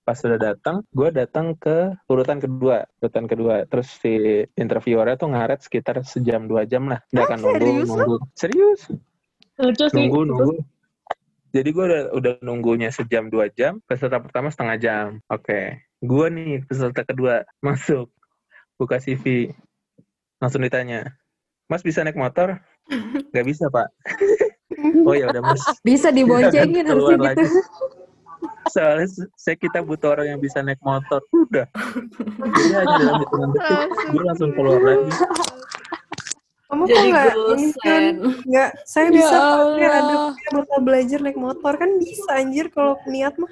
Pas 0.03 0.19
udah 0.23 0.39
datang, 0.39 0.87
gue 0.95 1.11
datang 1.11 1.51
ke 1.59 1.91
urutan 2.07 2.39
kedua, 2.39 2.87
urutan 3.03 3.27
kedua. 3.27 3.67
Terus 3.67 3.91
si 3.91 4.43
interviewernya 4.55 5.19
tuh 5.19 5.31
ngaret 5.35 5.59
sekitar 5.63 5.99
sejam 6.03 6.47
dua 6.47 6.63
jam 6.63 6.87
lah. 6.87 7.03
Udah 7.11 7.25
kan 7.27 7.39
nunggu, 7.39 7.59
serius, 7.59 7.87
nunggu. 7.87 8.15
Serius? 8.35 8.81
lucu 9.57 9.85
sih. 9.89 9.95
Nunggu, 9.97 10.19
nunggu. 10.29 10.53
Jadi 11.57 11.69
gue 11.73 11.85
udah, 11.89 12.01
udah 12.13 12.33
nunggunya 12.45 12.93
sejam 12.93 13.33
dua 13.33 13.49
jam, 13.49 13.81
peserta 13.89 14.21
pertama 14.21 14.53
setengah 14.53 14.77
jam. 14.77 15.07
Oke, 15.25 15.81
gue 16.05 16.27
nih 16.29 16.61
peserta 16.69 17.01
kedua 17.01 17.41
masuk, 17.65 18.13
buka 18.77 19.01
CV, 19.01 19.49
langsung 20.37 20.61
ditanya, 20.61 21.17
Mas 21.65 21.81
bisa 21.81 22.05
naik 22.05 22.15
motor? 22.15 22.61
Gak 23.35 23.45
bisa 23.45 23.67
pak. 23.67 23.89
oh 25.07 25.15
ya 25.17 25.33
udah 25.33 25.41
mas. 25.41 25.63
Bisa 25.83 26.13
diboncengin 26.13 26.85
harusnya 26.85 27.17
gitu. 27.17 27.25
lagi. 27.25 27.47
Soalnya 28.71 29.07
saya 29.35 29.55
kita 29.57 29.81
butuh 29.81 30.15
orang 30.15 30.37
yang 30.37 30.39
bisa 30.39 30.63
naik 30.63 30.79
motor. 30.85 31.19
Udah. 31.33 31.67
Jadi 32.37 32.71
hanya 32.71 32.95
dalam 33.01 33.15
hitungan 33.19 33.49
detik, 33.55 33.89
gue 34.13 34.23
langsung 34.23 34.51
keluar 34.55 34.79
lagi. 34.79 35.11
Kamu 36.67 36.83
kok 36.83 36.99
nggak 36.99 37.31
kan? 37.79 38.03
Nggak, 38.43 38.69
saya 38.83 39.07
Ya 39.07 39.11
bisa 39.15 39.37
pakai 39.39 39.87
ada 39.87 40.15
bakal 40.51 40.79
belajar 40.83 41.19
naik 41.23 41.39
motor 41.39 41.73
kan 41.79 41.89
bisa 41.95 42.31
anjir 42.35 42.67
kalau 42.75 42.99
niat 43.07 43.39
mah. 43.39 43.47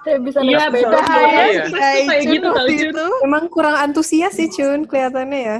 Saya 0.00 0.16
bisa 0.20 0.38
naik 0.44 0.52
Iya, 0.52 0.60
sepeda. 0.68 0.88
betul. 0.92 1.00
Iya. 1.00 1.40
Iya, 1.40 1.64
kayak 2.04 2.22
gitu 2.28 2.46
tau, 2.48 2.56
waktu 2.56 2.72
itu. 2.88 3.06
Emang 3.24 3.44
kurang 3.48 3.76
antusias 3.80 4.32
sih 4.36 4.48
Cun 4.52 4.84
kelihatannya 4.84 5.40
ya. 5.40 5.56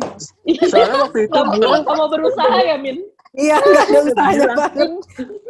Soalnya 0.69 0.97
waktu 1.09 1.19
itu 1.29 1.33
Kamu 1.33 1.53
gue 1.57 1.79
kamu 1.85 2.05
berusaha 2.13 2.57
ya, 2.61 2.77
Min? 2.77 2.97
Iya 3.31 3.57
nggak 3.63 3.85
ada 3.87 3.99
usahanya 4.11 4.49
banget. 4.59 4.91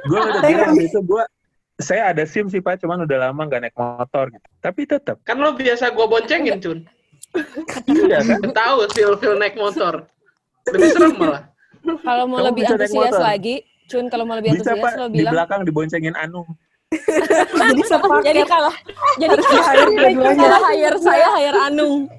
gue 0.05 0.19
udah 0.21 0.41
Saya 0.45 0.53
bilang 0.55 0.75
itu 0.77 1.01
gue 1.01 1.23
saya 1.81 2.03
ada 2.13 2.23
SIM 2.29 2.47
sih 2.53 2.61
Pak, 2.61 2.85
cuman 2.85 3.09
udah 3.09 3.19
lama 3.31 3.41
nggak 3.49 3.61
naik 3.65 3.77
motor 3.79 4.29
gitu. 4.31 4.47
Tapi 4.61 4.81
tetap. 4.85 5.17
Kan 5.25 5.41
lo 5.41 5.57
biasa 5.57 5.91
gue 5.91 6.07
boncengin, 6.07 6.61
Cun. 6.61 6.79
Iya 7.89 8.21
kan? 8.23 8.39
Tahu 8.53 8.77
feel-feel 8.95 9.35
naik 9.35 9.57
motor. 9.57 10.05
Lebih 10.73 10.89
serem 10.95 11.13
malah. 11.17 11.43
Kalau 11.81 12.25
mau 12.29 12.39
Kamu 12.39 12.49
lebih 12.53 12.63
antusias 12.67 13.17
lagi, 13.17 13.55
Cun, 13.91 14.07
kalau 14.07 14.23
mau 14.23 14.37
lebih 14.39 14.55
Bisa 14.55 14.71
antusias 14.73 14.85
Pak, 14.85 14.93
lo 14.97 15.07
di 15.09 15.19
bilang. 15.19 15.33
belakang 15.35 15.61
diboncengin 15.65 16.15
Anung. 16.15 16.49
Jadi 17.63 17.83
sepaket. 17.87 18.25
Jadi 18.27 18.43
kalau 18.51 18.73
jadi 19.15 19.31
kalau 19.39 19.85
dua-duanya. 19.95 20.43
kalau 20.43 20.61
hire 20.67 20.99
saya 20.99 21.27
hire 21.39 21.59
Anung. 21.63 22.11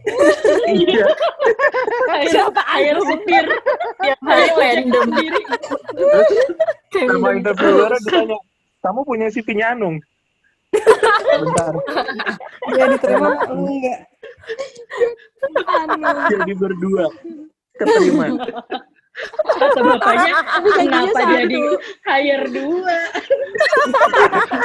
Iya. 0.64 1.06
Siapa 2.32 2.62
hire 2.80 3.02
supir? 3.04 3.46
Tiap 4.00 4.20
hari 4.24 4.48
random. 4.56 5.08
Sama 6.88 7.28
interviewer 7.36 7.92
ditanya, 8.00 8.38
kamu 8.80 9.00
punya 9.04 9.28
CV-nya 9.28 9.76
Anung? 9.76 10.00
Bentar, 10.72 11.74
Dia 12.72 12.86
diterima 12.88 13.30
enggak. 13.44 14.00
jadi 16.32 16.54
berdua. 16.56 17.06
Keterima. 17.82 18.26
Kata 19.60 19.80
bapaknya, 19.84 20.40
kenapa 20.72 21.20
jadi 21.36 21.62
hire 22.08 22.48
dua? 22.48 22.98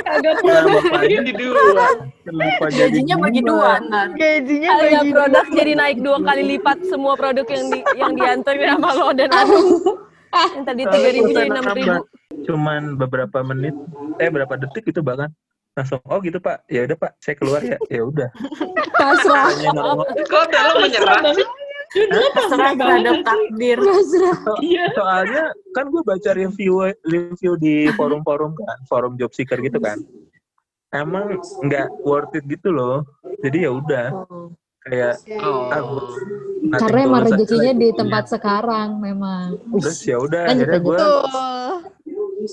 Kagak 0.06 0.36
perlu. 0.38 0.70
bapaknya 0.70 1.18
Jadi 1.26 1.32
dua. 1.34 1.84
kenapa 2.22 2.66
jadi 2.70 2.94
Gajinya 2.94 3.16
bagi 3.18 3.40
dua. 3.42 3.72
Gajinya 4.14 4.70
bagi 4.78 5.10
produk 5.10 5.46
jadi 5.50 5.72
naik 5.74 5.98
dua 5.98 6.18
kali 6.22 6.42
lipat 6.56 6.78
semua 6.86 7.18
produk 7.18 7.46
yang 7.50 7.64
di, 7.74 7.78
yang 7.98 8.12
diantarin 8.14 8.78
sama 8.78 8.90
lo 8.94 9.08
dan 9.18 9.30
Anung. 9.34 9.68
Yang 10.30 10.64
tadi 10.64 10.82
tiga 10.94 11.08
ribu 11.10 11.30
jadi 11.34 11.50
enam 11.50 11.66
ribu. 11.74 11.98
Cuman 12.46 12.82
beberapa 12.94 13.38
menit, 13.42 13.74
eh 14.22 14.30
berapa 14.30 14.54
detik 14.62 14.86
itu 14.94 15.02
bahkan 15.02 15.34
langsung 15.76 16.00
oh 16.08 16.16
gitu 16.24 16.40
pak 16.40 16.64
ya 16.72 16.88
udah 16.88 16.96
pak 16.96 17.12
saya 17.20 17.36
keluar 17.36 17.60
ya 17.60 17.76
ya 17.92 18.00
udah 18.00 18.32
Pasrah. 18.96 19.52
Kok 20.24 20.48
lo 20.48 20.72
menyerah 20.80 21.20
sih? 21.98 22.28
Terserah 22.30 22.72
terhadap 22.74 23.14
takdir. 23.22 23.78
Pasrah. 23.78 24.38
soalnya 24.92 25.44
kan 25.70 25.84
gue 25.86 26.02
baca 26.02 26.30
review 26.32 26.74
review 27.02 27.52
di 27.56 27.74
forum-forum 27.90 28.52
kan 28.54 28.78
forum 28.84 29.12
job 29.14 29.30
seeker 29.30 29.56
gitu 29.58 29.76
kan 29.78 30.00
emang 30.90 31.36
nggak 31.60 31.88
worth 32.00 32.32
it 32.32 32.44
gitu 32.46 32.70
loh 32.70 33.04
jadi 33.38 33.66
ya 33.66 33.70
udah 33.70 34.06
kayak 34.80 35.14
Oh. 35.36 35.66
ah, 35.66 35.82
gua- 35.82 36.08
nothing 36.62 36.80
Karena 36.80 37.00
emang 37.04 37.22
rezekinya 37.26 37.72
di 37.74 37.88
tempat 37.92 38.24
sekarang 38.28 38.88
memang. 38.96 39.58
terus 39.76 39.98
ya 40.00 40.16
udah 40.16 40.46
akhirnya 40.46 40.78
gue. 40.78 40.98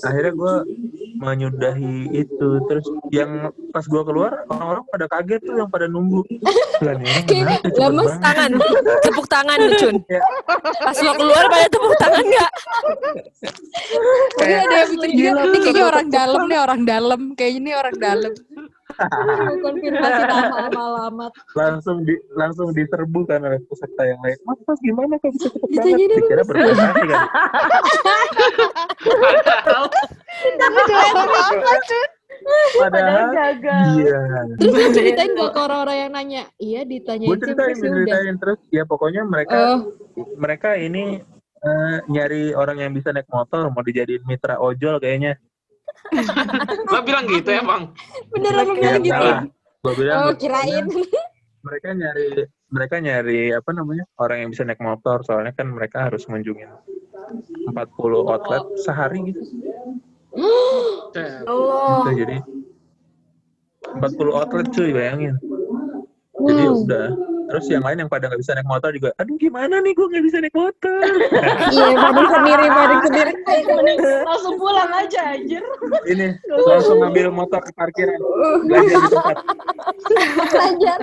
Akhirnya 0.02 0.32
gue 0.34 0.54
menyudahi 1.22 2.10
itu 2.10 2.48
terus 2.66 2.86
yang 3.14 3.54
pas 3.70 3.86
gue 3.86 4.02
keluar 4.02 4.42
orang-orang 4.50 4.84
pada 4.90 5.06
kaget 5.06 5.40
tuh 5.46 5.54
yang 5.60 5.70
pada 5.70 5.86
nunggu 5.86 6.26
Kayak 7.28 7.62
cepet 7.62 7.74
lemes? 7.78 8.12
Tangan, 8.18 8.50
tepuk 9.00 9.26
tangan 9.30 9.58
tuh 9.58 9.78
Cun. 9.78 9.96
Ya. 10.10 10.22
Pas 10.82 10.98
lo 11.00 11.12
keluar 11.16 11.44
pada 11.46 11.66
tepuk 11.70 11.94
tangan 12.02 12.24
nggak? 12.24 12.50
Mungkin 14.34 14.58
ada 14.58 14.74
yang 14.74 14.90
juga, 15.14 15.42
ini 15.46 15.58
kayaknya 15.62 15.84
orang 15.86 16.06
dalam 16.10 16.42
nih, 16.50 16.58
orang 16.60 16.80
dalam. 16.82 17.20
Kayaknya 17.38 17.58
ini 17.58 17.70
orang 17.72 17.96
dalam. 17.98 18.32
Konfirmasi 19.56 20.22
nama 20.30 20.58
sama 20.64 20.80
alamat. 20.84 21.32
langsung 21.52 21.96
di 22.00 22.14
langsung 22.32 22.68
diserbu 22.70 23.20
kan 23.24 23.40
oleh 23.40 23.60
peserta 23.62 24.02
yang 24.04 24.20
lain 24.20 24.38
mas 24.42 24.58
mas 24.60 24.80
gimana 24.80 25.14
kok 25.16 25.30
bisa 25.30 25.48
cepet 25.48 25.68
Ditanya 25.68 25.94
banget 25.96 26.16
dikira 26.16 26.36
Mas. 26.36 26.48
berprestasi 26.48 27.02
kan 27.04 27.20
Padahal 29.04 29.84
Tapi 30.54 30.92
apa, 30.92 31.74
Cun? 31.84 32.08
padahal 32.76 33.24
gagal. 33.30 33.84
iya 33.96 34.20
Terus 34.58 34.72
lu 34.74 34.88
ceritain 34.92 35.30
gak 35.32 35.50
ke 35.50 35.60
orang-orang 35.60 35.96
yang 35.98 36.10
nanya? 36.12 36.42
Iya 36.58 36.80
ditanyain 36.84 37.24
gue 37.26 37.36
sih 37.36 37.42
ceritain 37.46 37.72
terus 37.72 37.78
ya 37.78 37.88
udah. 37.88 37.94
ceritain 37.96 38.34
terus 38.36 38.60
ya 38.68 38.82
pokoknya 38.84 39.22
mereka 39.24 39.56
Oh, 39.56 39.78
mereka 40.36 40.68
ini 40.76 41.22
eh, 41.58 41.96
nyari 42.06 42.52
orang 42.52 42.76
yang 42.78 42.92
bisa 42.92 43.10
naik 43.10 43.24
motor 43.26 43.70
mau 43.70 43.80
dijadiin 43.80 44.22
mitra 44.22 44.58
ojol 44.58 44.98
kayaknya 44.98 45.38
lo 46.86 47.00
bilang 47.02 47.24
gitu 47.26 47.50
emang. 47.50 47.82
beneran 48.30 48.66
ya 48.76 48.98
bilang 49.00 49.02
gitu? 49.02 49.28
gue 49.84 49.92
bilang 50.00 50.16
Oh 50.24 50.32
kirain. 50.36 50.84
mereka 51.64 51.88
nyari 51.96 52.44
mereka 52.68 52.96
nyari 53.00 53.40
apa 53.52 53.70
namanya 53.72 54.04
orang 54.20 54.44
yang 54.44 54.50
bisa 54.52 54.62
naik 54.64 54.80
motor 54.80 55.24
soalnya 55.24 55.52
kan 55.56 55.68
mereka 55.70 56.08
harus 56.10 56.28
mengunjungi 56.28 56.64
40 57.68 57.72
outlet 58.32 58.64
sehari 58.80 59.32
gitu 59.32 59.42
Allah. 61.46 62.04
Gitu, 62.04 62.10
jadi 62.26 62.36
40 63.94 64.38
outlet 64.38 64.66
cuy 64.70 64.90
bayangin 64.92 65.36
jadi 66.44 66.64
Wow. 66.68 66.82
udah 66.84 67.06
terus 67.44 67.64
yang 67.68 67.84
lain 67.84 67.98
yang 68.04 68.10
pada 68.10 68.30
nggak 68.30 68.40
bisa 68.40 68.56
naik 68.56 68.68
motor 68.68 68.90
juga 68.94 69.10
aduh 69.20 69.36
gimana 69.36 69.80
nih 69.84 69.92
gue 69.92 70.06
nggak 70.08 70.24
bisa 70.24 70.38
naik 70.40 70.56
motor 70.56 71.02
Iya 71.74 71.86
panik 72.04 72.28
sendiri, 72.30 72.66
panik 72.70 73.00
sendiri. 73.04 73.32
Langsung 74.28 74.54
pulang 74.56 74.90
aja 74.92 75.20
anjir. 75.36 75.62
ini 76.08 76.26
langsung 76.68 76.96
ngambil 77.00 77.26
motor 77.32 77.60
ke 77.60 77.72
parkiran 77.76 78.18
belajar 78.64 78.98
di 78.98 79.08
tempat 79.10 79.36
Belajar. 80.44 80.98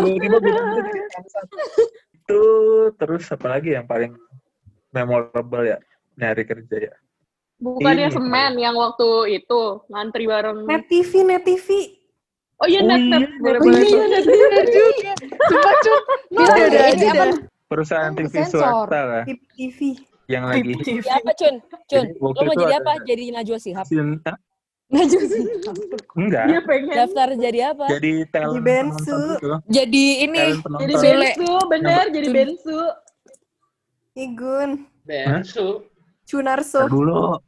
Di 0.00 0.12
tiba-tiba 0.20 0.60
jadi 0.80 0.90
bangsat. 1.12 1.46
itu 2.20 2.42
terus 2.96 3.24
apa 3.34 3.46
lagi 3.58 3.74
yang 3.74 3.84
paling 3.84 4.14
memorable 4.94 5.64
ya 5.66 5.78
nyari 6.16 6.44
kerja 6.46 6.76
ya 6.90 6.94
Bukannya 7.60 8.08
semen 8.08 8.56
yang 8.56 8.72
waktu 8.72 9.36
itu 9.36 9.84
ngantri 9.92 10.24
bareng. 10.24 10.64
Net 10.64 10.88
TV, 10.88 11.12
net 11.28 11.44
TV. 11.44 11.99
Oh 12.60 12.68
iya, 12.68 12.80
Oh 12.80 12.86
net, 12.86 13.00
iya. 13.00 13.18
Boleh, 13.40 13.56
net 13.56 13.60
boleh. 13.62 13.80
TV. 13.80 13.88
Iya, 13.88 14.04
net, 14.04 14.24
net, 14.28 14.66
net. 15.00 15.18
Sumpah, 15.40 15.74
Cun. 15.80 16.00
Lo 16.28 16.38
Kita 16.38 16.52
ada 16.52 16.66
ini 16.68 16.76
aja 16.92 17.08
apa? 17.08 17.24
dah. 17.24 17.32
perusahaan 17.66 18.12
TV 18.12 18.26
Sensor. 18.28 18.60
swasta 18.60 19.00
lah 19.00 19.24
TV. 19.54 19.78
yang 20.26 20.44
lagi 20.44 20.70
Jadi 20.76 20.92
apa 21.08 21.30
Cun? 21.32 21.54
Cun, 21.86 22.04
Jadi 22.06 22.20
lo 22.20 22.28
mau 22.28 22.54
jadi 22.54 22.64
ada- 22.68 22.78
apa? 22.78 22.92
Jadi 23.02 23.24
Najwa 23.32 23.58
Hah? 23.72 24.36
Najwa 24.90 25.22
sih. 25.24 25.42
enggak 26.16 26.44
Dia 26.44 26.60
pengen. 26.62 26.92
Daftar 26.92 27.28
jadi 27.34 27.60
apa? 27.70 27.84
jadi 27.88 28.12
talent 28.28 28.52
Di 28.52 28.60
Bensu. 28.60 29.18
gitu 29.32 29.48
Jadi 29.70 30.04
ini, 30.20 30.44
Jadi 30.76 30.94
bensu, 30.98 31.50
bener. 31.64 32.04
Jadi 32.10 32.28
bensu. 32.28 32.80
Igun. 34.12 34.70
Bensu. 35.02 35.68
Cunarso. 36.22 36.84
Dulu 36.86 37.38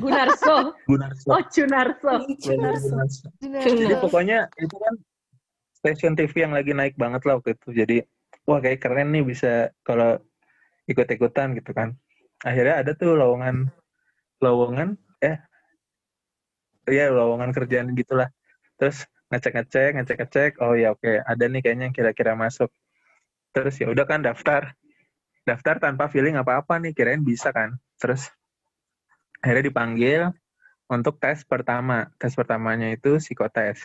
Gunarso. 0.00 0.74
Gunarso 0.88 1.26
Oh, 1.30 1.42
Cunarso. 1.46 2.12
Cunarso. 2.40 2.94
Gunarso. 2.94 3.26
Bener. 3.42 3.62
jadi 3.62 3.94
pokoknya 4.00 4.38
itu 4.58 4.76
kan 4.76 4.94
stasiun 5.78 6.14
TV 6.16 6.32
yang 6.48 6.54
lagi 6.56 6.72
naik 6.72 6.96
banget 6.96 7.22
lah 7.28 7.38
waktu 7.38 7.54
itu 7.54 7.68
jadi 7.76 7.96
wah 8.48 8.58
kayak 8.60 8.80
keren 8.80 9.12
nih 9.12 9.24
bisa 9.24 9.68
kalau 9.84 10.16
ikut-ikutan 10.88 11.56
gitu 11.56 11.76
kan 11.76 11.92
akhirnya 12.44 12.80
ada 12.80 12.92
tuh 12.96 13.16
lowongan 13.16 13.68
lowongan 14.40 14.96
eh 15.20 15.40
iya 16.88 17.08
lowongan 17.12 17.52
kerjaan 17.52 17.92
gitulah 17.96 18.28
terus 18.76 19.08
ngecek-ngecek 19.32 19.96
ngecek-ngecek 19.96 20.50
oh 20.60 20.76
ya 20.76 20.92
oke 20.92 21.24
ada 21.24 21.44
nih 21.48 21.60
kayaknya 21.64 21.84
yang 21.88 21.96
kira-kira 21.96 22.36
masuk 22.36 22.68
terus 23.56 23.80
ya 23.80 23.88
udah 23.88 24.04
kan 24.04 24.20
daftar 24.20 24.76
daftar 25.44 25.76
tanpa 25.80 26.08
feeling 26.08 26.36
apa-apa 26.36 26.80
nih 26.80 26.92
kirain 26.92 27.24
bisa 27.24 27.52
kan 27.52 27.76
terus 28.00 28.28
akhirnya 29.44 29.68
dipanggil 29.68 30.32
untuk 30.88 31.20
tes 31.20 31.44
pertama 31.44 32.08
tes 32.16 32.32
pertamanya 32.32 32.88
itu 32.88 33.20
psikotes 33.20 33.84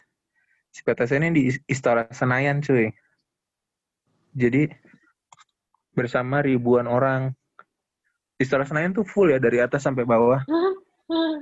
psikotes 0.72 1.12
ini 1.12 1.28
di 1.30 1.42
Istora 1.66 2.08
Senayan 2.10 2.64
cuy 2.64 2.88
jadi 4.32 4.72
bersama 5.92 6.40
ribuan 6.40 6.88
orang 6.88 7.36
Istora 8.38 8.64
Senayan 8.64 8.96
tuh 8.96 9.04
full 9.04 9.28
ya 9.28 9.38
dari 9.38 9.60
atas 9.60 9.84
sampai 9.84 10.08
bawah 10.08 10.40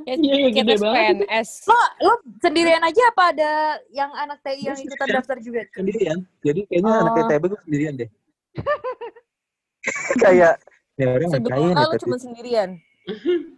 Kayak 0.08 0.24
Iya, 0.24 0.48
iya, 0.48 0.64
tes 0.64 0.80
banget. 0.80 1.28
PNS. 1.28 1.50
lo, 1.68 1.76
lo 2.00 2.12
sendirian 2.40 2.80
aja 2.80 3.04
apa 3.12 3.36
ada 3.36 3.52
yang 3.92 4.08
anak 4.16 4.40
TI 4.40 4.64
yang 4.64 4.80
ikutan 4.80 4.88
Sendirian. 4.96 5.18
daftar 5.20 5.38
juga? 5.44 5.62
sendirian 5.70 6.18
jadi 6.40 6.60
kayaknya 6.66 6.94
anak 6.96 7.12
Oh. 7.12 7.22
ITB 7.22 7.44
gue 7.46 7.60
sendirian 7.68 7.94
deh 7.94 8.10
kayak 10.24 10.56
ya 10.96 11.06
orang 11.06 11.30
ngapain 11.30 11.76
ya 11.76 11.98
cuma 12.00 12.18
sendirian. 12.18 12.70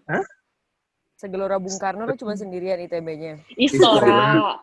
Hah? 0.06 0.26
Segelora 1.20 1.60
Bung 1.60 1.76
Karno 1.76 2.08
lo 2.08 2.16
cuma 2.16 2.32
sendirian 2.40 2.80
ITB-nya. 2.80 3.44
Istora. 3.60 4.56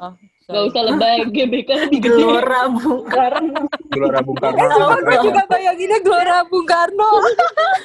Oh, 0.00 0.16
Gak 0.48 0.62
usah 0.72 0.82
lebay, 0.88 1.28
GBK 1.36 1.68
lebih 1.86 1.98
gede. 2.00 2.16
Gelora 2.16 2.72
Bung 2.72 3.04
Karno. 3.04 3.68
Gelora 3.92 4.20
Bung 4.24 4.38
Karno 4.40 4.56
Eh, 4.58 4.68
sama 4.72 4.96
gue 5.04 5.18
juga 5.20 5.42
bayanginnya 5.44 5.98
Gelora 6.00 6.38
Bung 6.48 6.64
Karno. 6.64 7.10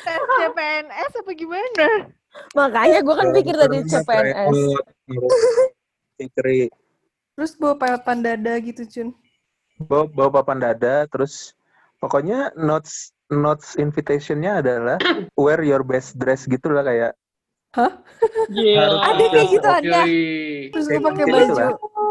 Tes 0.01 0.21
CPNS 0.39 1.12
apa 1.19 1.31
gimana? 1.36 1.88
Makanya 2.55 2.99
gue 3.03 3.13
kan 3.13 3.27
pikir 3.36 3.55
tadi 3.59 3.77
CPNS. 3.83 4.55
Terus 7.33 7.51
bawa 7.57 7.75
peloton 7.75 8.19
dada 8.23 8.53
gitu, 8.63 8.81
Cun. 8.88 9.09
bawa, 9.83 10.05
bawa 10.07 10.29
papan 10.39 10.63
dada 10.63 11.03
terus 11.09 11.51
pokoknya 11.97 12.53
notes 12.55 13.12
notes 13.27 13.73
invitation-nya 13.75 14.62
adalah 14.63 14.95
wear 15.36 15.59
your 15.59 15.83
best 15.83 16.15
dress 16.15 16.45
gitu 16.47 16.71
lah 16.71 16.86
kayak 16.86 17.12
Gila. 18.53 18.86
Ada 19.01 19.23
kayak 19.33 19.47
gitu 19.49 19.67
ada. 19.67 20.01
Terus 20.71 20.86
gue 20.88 21.01
pakai 21.01 21.25
baju. 21.25 21.53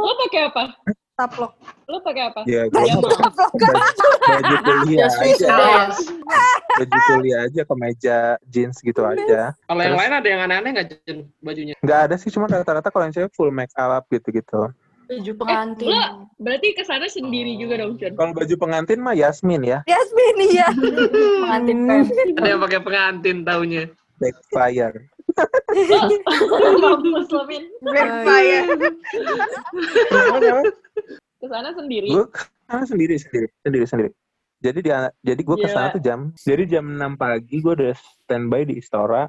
Lo 0.02 0.12
pakai 0.26 0.40
apa? 0.50 0.64
taplok. 1.12 1.52
Lo 1.86 1.98
pakai 2.00 2.22
apa? 2.32 2.40
Ya, 2.48 2.66
gue 2.66 2.80
baju 2.80 4.56
kuliah 4.64 5.06
aja. 5.06 5.48
Baju 6.82 6.98
kuliah 7.06 7.40
aja, 7.46 7.62
kemeja, 7.62 8.18
jeans 8.48 8.80
gitu 8.80 9.02
aja. 9.04 9.52
Kalau 9.54 9.82
yang 9.82 9.98
lain 9.98 10.12
ada 10.12 10.28
yang 10.28 10.40
aneh-aneh 10.48 10.70
nggak 10.72 10.88
Jen, 11.04 11.28
bajunya? 11.44 11.74
Nggak 11.84 12.00
ada 12.10 12.14
sih, 12.18 12.32
cuma 12.32 12.48
rata-rata 12.48 12.88
kalau 12.88 13.06
yang 13.06 13.14
cewek 13.14 13.32
full 13.36 13.52
make 13.52 13.72
up 13.76 14.08
gitu-gitu. 14.08 14.72
Baju 15.12 15.28
Eh, 15.28 15.36
pengantin. 15.36 15.86
lo 15.92 16.00
berarti 16.40 16.72
ke 16.72 16.82
sana 16.88 17.04
sendiri 17.04 17.60
juga 17.60 17.84
dong, 17.84 18.00
Cun? 18.00 18.16
Kalau 18.16 18.32
baju 18.32 18.54
pengantin 18.56 18.98
mah 19.04 19.12
Yasmin 19.12 19.60
ya, 19.60 19.84
Yasmin 19.84 20.36
iya. 20.48 20.68
pengantin. 21.44 21.78
Ada 22.40 22.48
yang 22.48 22.60
pakai 22.64 22.80
pengantin 22.80 23.36
taunya. 23.44 23.92
Backfire. 24.22 24.96
Mampus 26.78 27.26
lo, 27.34 27.42
Min. 27.50 27.64
Backfire. 27.82 28.66
Ke 31.42 31.46
sana 31.50 31.70
sendiri. 31.74 32.08
Gue 32.14 32.26
ke 32.30 32.40
sana 32.70 32.84
sendiri, 32.86 33.14
sendiri, 33.18 33.46
sendiri, 33.66 33.86
sendiri. 33.90 34.10
Jadi 34.62 34.78
dia, 34.78 35.10
jadi 35.18 35.42
gue 35.42 35.56
ke 35.58 35.66
sana 35.66 35.90
Gila. 35.90 35.94
tuh 35.98 36.02
jam, 36.06 36.20
jadi 36.38 36.64
jam 36.78 36.86
6 36.86 37.18
pagi 37.18 37.56
gue 37.58 37.72
udah 37.74 37.94
standby 38.22 38.62
di 38.62 38.78
Istora. 38.78 39.26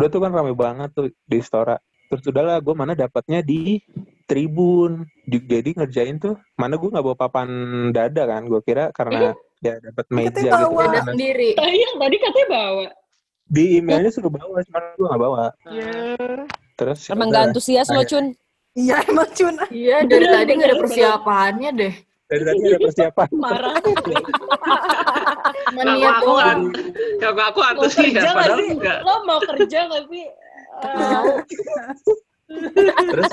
Udah 0.00 0.08
tuh 0.08 0.20
kan 0.24 0.32
rame 0.32 0.56
banget 0.56 0.96
tuh 0.96 1.12
di 1.28 1.36
Istora. 1.36 1.76
Terus 2.08 2.24
udahlah 2.24 2.56
gue 2.64 2.72
mana 2.72 2.96
dapatnya 2.96 3.44
di 3.44 3.84
tribun. 4.24 5.04
Di- 5.28 5.44
jadi 5.44 5.76
ngerjain 5.76 6.16
tuh, 6.16 6.40
mana 6.56 6.80
gue 6.80 6.88
nggak 6.88 7.04
bawa 7.04 7.16
papan 7.20 7.48
dada 7.92 8.24
kan. 8.24 8.48
Gue 8.48 8.64
kira 8.64 8.88
karena 8.96 9.36
ya 9.60 9.76
dapat 9.76 10.06
meja 10.08 10.40
gitu. 10.40 10.72
bawa. 10.72 10.88
kan. 10.88 11.04
Sendiri. 11.12 11.52
Yang 11.52 11.94
tadi 12.00 12.16
katanya 12.16 12.48
bawa. 12.48 12.86
Di 13.46 13.78
emailnya 13.78 14.10
suruh 14.10 14.30
bawa, 14.30 14.58
cuma 14.66 14.80
gue 14.98 15.06
nggak 15.06 15.22
bawa. 15.22 15.44
Terus 16.76 16.98
ya 17.06 17.14
Emang 17.14 17.30
gak 17.30 17.44
antusias 17.54 17.88
lo, 17.88 18.02
Cun. 18.02 18.34
Iya 18.76 19.00
emang 19.08 19.30
cuna. 19.32 19.64
Iya, 19.72 20.04
dari 20.04 20.28
tadi 20.28 20.50
nggak 20.52 20.68
ada 20.68 20.78
persiapannya 20.84 21.70
deh. 21.72 21.94
Dari 22.28 22.42
tadi 22.44 22.60
ada 22.68 22.78
persiapan. 22.84 23.26
Marah. 23.32 23.72
Ngaku 25.66 25.72
Meniat 25.72 26.20
aku 26.20 26.32
kan, 26.36 26.58
doang. 26.60 26.60
ngaku 27.16 27.40
aku 27.40 27.58
Mau 27.64 27.70
antusias, 27.72 28.04
kerja 28.04 28.20
nggak 28.20 28.36
padahal 28.36 28.60
sih? 28.60 28.68
enggak. 28.76 28.98
Lo 29.00 29.14
mau 29.24 29.40
kerja 29.40 29.78
nggak 29.88 30.04
sih? 30.12 30.26
Terus 33.10 33.30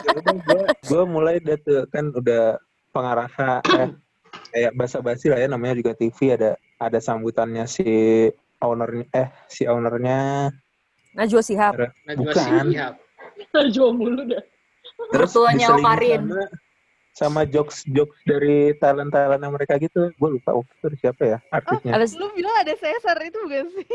gue 0.48 0.64
gue 0.88 1.04
mulai 1.04 1.36
deh 1.44 1.60
tuh 1.60 1.84
kan 1.92 2.06
udah 2.16 2.56
pengarahan 2.96 3.62
eh, 3.76 3.90
kayak 4.56 4.72
basa-basi 4.80 5.28
lah 5.28 5.38
ya 5.44 5.48
namanya 5.52 5.76
juga 5.78 5.92
TV 5.94 6.34
ada 6.40 6.56
ada 6.80 7.00
sambutannya 7.04 7.68
si 7.68 7.86
ownernya 8.64 9.06
eh 9.12 9.28
si 9.52 9.68
ownernya 9.68 10.50
Najwa 11.14 11.42
Sihab. 11.46 11.78
Najwa 12.10 12.34
Bukan. 12.34 12.66
Shihab. 12.72 12.94
Najwa 13.54 13.88
mulu 13.94 14.24
dah. 14.34 14.44
terus 15.14 15.36
Okarin. 15.36 16.26
sama 16.26 16.46
sama 17.14 17.42
jokes 17.46 17.86
jokes 17.94 18.18
dari 18.26 18.74
talent 18.82 19.14
talent 19.14 19.46
mereka 19.54 19.78
gitu 19.78 20.10
gue 20.10 20.30
lupa 20.40 20.58
waktu 20.58 20.74
itu 20.82 20.98
siapa 21.06 21.24
ya 21.24 21.38
artisnya 21.54 21.94
Ada 21.94 22.06
Lu 22.18 22.34
bilang 22.34 22.56
ada 22.58 22.74
Caesar 22.74 23.18
itu 23.22 23.38
bukan 23.46 23.68
sih? 23.78 23.90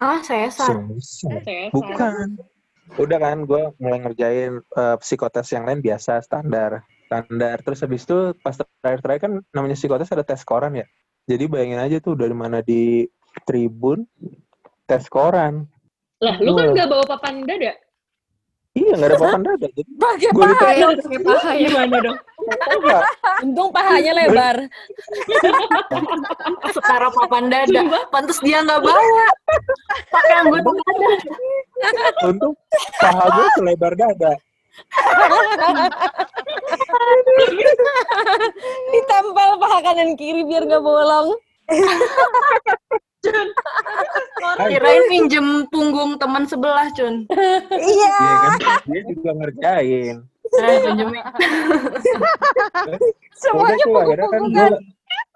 Ah, 0.00 0.18
Cesar. 0.24 0.74
Susah. 0.96 1.30
Cesar. 1.44 1.70
bukan 1.70 2.40
udah 2.98 3.18
kan 3.22 3.38
gue 3.46 3.62
mulai 3.78 4.02
ngerjain 4.02 4.58
eh, 4.58 4.96
psikotes 4.98 5.46
yang 5.54 5.62
lain 5.62 5.78
biasa 5.78 6.18
standar 6.26 6.82
standar 7.06 7.62
terus 7.62 7.78
habis 7.86 8.02
itu 8.02 8.34
pas 8.42 8.58
terakhir-terakhir 8.58 9.20
kan 9.22 9.32
namanya 9.54 9.78
psikotes 9.78 10.10
ada 10.10 10.26
tes 10.26 10.42
koran 10.42 10.74
ya 10.74 10.86
jadi 11.30 11.46
bayangin 11.46 11.78
aja 11.78 11.96
tuh 12.02 12.18
dari 12.18 12.34
mana 12.34 12.58
di 12.66 13.06
tribun 13.46 14.06
tes 14.86 15.06
koran 15.06 15.66
Lah, 16.20 16.36
lu 16.36 16.52
kan 16.52 16.68
Wah. 16.68 16.74
nggak 16.76 16.88
bawa 16.92 17.04
papan 17.08 17.34
dada? 17.48 17.72
iya 18.76 18.92
nggak 18.94 19.08
ada 19.08 19.18
papan 19.18 19.40
dada 19.42 19.66
jadi 19.72 19.90
Pakai 19.96 20.30
paha. 20.36 20.66
Ayo, 20.68 20.86
pakai 21.00 21.20
paha 21.24 21.50
gimana 21.58 21.96
dong? 22.04 22.18
Untung 23.40 23.68
pahanya 23.72 24.12
lebar. 24.14 24.56
Setara 26.76 27.08
papan 27.10 27.44
dada. 27.50 27.80
Pantes 28.12 28.38
dia 28.44 28.60
nggak 28.62 28.80
bawa. 28.84 29.26
Pakai 30.12 30.34
anggota 30.44 30.70
dada. 30.70 31.08
untuk 32.28 32.52
paha 33.00 33.24
gue 33.32 33.46
selebar 33.56 33.92
dada 33.96 34.32
Ditempel 38.92 39.50
paha 39.60 39.78
kanan 39.84 40.10
kiri 40.16 40.42
biar 40.44 40.64
gak 40.68 40.82
bolong. 40.84 41.36
Kirain 44.60 45.04
minjem 45.12 45.68
punggung 45.68 46.16
teman 46.16 46.48
sebelah, 46.48 46.88
Cun. 46.96 47.28
Iya. 47.30 47.68
iya 47.70 48.16
kan 48.56 48.80
dia 48.88 49.02
juga 49.06 49.30
ngerjain 49.36 50.16
Eh, 50.50 50.78
pinjemin. 50.82 51.22
Semuanya 53.38 53.84
akhirnya 53.86 54.26
kan 54.26 54.42
gue 54.42 54.50
punggung-punggungan. 54.50 54.72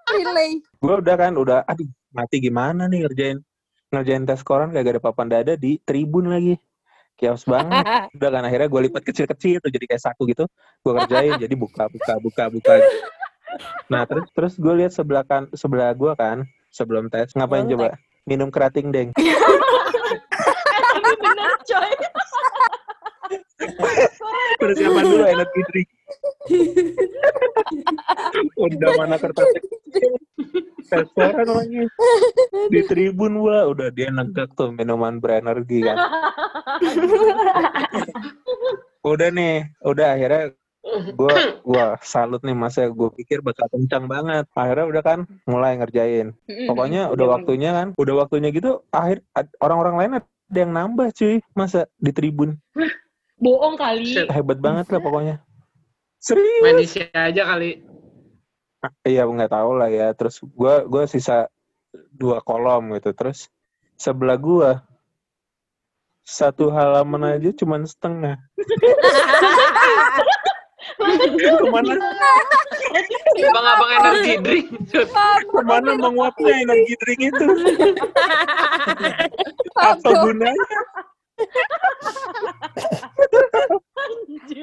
Relay. 0.05 0.51
gue 0.61 0.95
udah 1.01 1.15
kan 1.17 1.33
udah 1.33 1.59
aduh 1.65 1.89
mati 2.13 2.37
gimana 2.37 2.85
nih 2.85 3.09
ngerjain 3.09 3.37
ngerjain 3.89 4.21
tes 4.21 4.45
koran 4.45 4.69
gak 4.69 4.85
ada 4.85 5.01
papan 5.01 5.27
dada 5.33 5.53
di 5.57 5.81
tribun 5.81 6.29
lagi 6.29 6.61
chaos 7.17 7.41
banget 7.41 7.81
udah 8.13 8.29
kan 8.29 8.43
akhirnya 8.45 8.69
gue 8.69 8.81
lipat 8.85 9.01
kecil-kecil 9.01 9.57
tuh 9.65 9.71
jadi 9.73 9.85
kayak 9.89 10.03
satu 10.05 10.29
gitu 10.29 10.45
gue 10.85 10.93
kerjain 10.93 11.41
jadi 11.41 11.55
buka 11.57 11.89
buka 11.89 12.13
buka 12.21 12.43
buka 12.53 12.73
nah 13.89 14.05
terus 14.05 14.29
terus 14.29 14.53
gue 14.61 14.73
lihat 14.77 14.93
sebelah 14.93 15.25
kan 15.25 15.49
sebelah 15.57 15.89
gue 15.97 16.13
kan 16.13 16.45
sebelum 16.75 17.07
tes. 17.07 17.31
Ngapain 17.31 17.71
coba? 17.71 17.95
minum 18.25 18.49
kerating 18.49 18.89
deng. 18.89 19.13
Bener, 21.23 21.55
coy. 21.63 21.91
persiapan 24.59 25.03
dulu 25.03 25.25
energi 25.25 25.61
drink 25.71 25.89
udah 28.65 28.89
mana 28.99 29.15
kertasnya 29.17 29.61
tes 30.85 31.07
koran 31.17 31.49
lagi 31.49 31.83
di 32.69 32.81
tribun 32.85 33.41
gua 33.41 33.65
udah 33.71 33.89
dia 33.89 34.13
negak 34.13 34.53
tuh 34.53 34.69
minuman 34.69 35.17
berenergi 35.17 35.81
kan. 35.81 35.97
Udah 39.01 39.33
nih 39.33 39.65
udah 39.81 40.07
akhirnya 40.13 40.53
gua 41.17 41.33
gua 41.65 41.85
salut 42.05 42.39
nih 42.45 42.53
masa 42.53 42.85
gue 42.87 43.09
pikir 43.17 43.41
bakal 43.41 43.65
kencang 43.73 44.05
banget 44.05 44.45
akhirnya 44.53 44.85
udah 44.85 45.03
kan 45.03 45.19
mulai 45.49 45.81
ngerjain 45.81 46.37
pokoknya 46.45 47.09
udah 47.09 47.25
waktunya 47.39 47.73
kan 47.73 47.87
udah 47.97 48.15
waktunya 48.25 48.53
gitu 48.53 48.85
akhir 48.93 49.25
orang-orang 49.59 49.95
lain 49.97 50.11
ada 50.21 50.59
yang 50.61 50.71
nambah 50.71 51.09
cuy 51.17 51.41
masa 51.57 51.89
di 51.97 52.13
tribun 52.13 52.61
Bohong 53.35 53.75
kali. 53.75 54.29
hebat 54.29 54.61
banget 54.61 54.85
lah 54.93 55.01
pokoknya 55.01 55.35
serius 56.25 56.61
Main 56.65 56.81
isi 56.81 57.05
aja 57.13 57.45
kali. 57.45 57.85
Iya 59.05 59.29
nggak 59.29 59.53
tahu 59.53 59.77
lah 59.77 59.93
ya. 59.93 60.09
Terus 60.17 60.41
gua 60.57 60.81
gua 60.89 61.05
sisa 61.05 61.45
dua 62.09 62.41
kolom 62.41 62.97
gitu. 62.97 63.13
Terus 63.13 63.45
sebelah 63.93 64.41
gua 64.41 64.81
satu 66.25 66.73
halaman 66.73 67.37
aja 67.37 67.53
cuman 67.53 67.85
setengah. 67.85 68.41
Ke 71.59 71.65
mana 71.73 71.93
Abang-abang 73.35 73.91
energi 73.91 74.33
drink. 74.41 74.67
ke 75.49 75.59
mana 75.65 75.97
menguapnya 75.97 76.53
energi 76.61 76.93
drink 77.03 77.21
itu? 77.33 77.45
Apa 79.81 80.09
gunanya? 80.23 80.69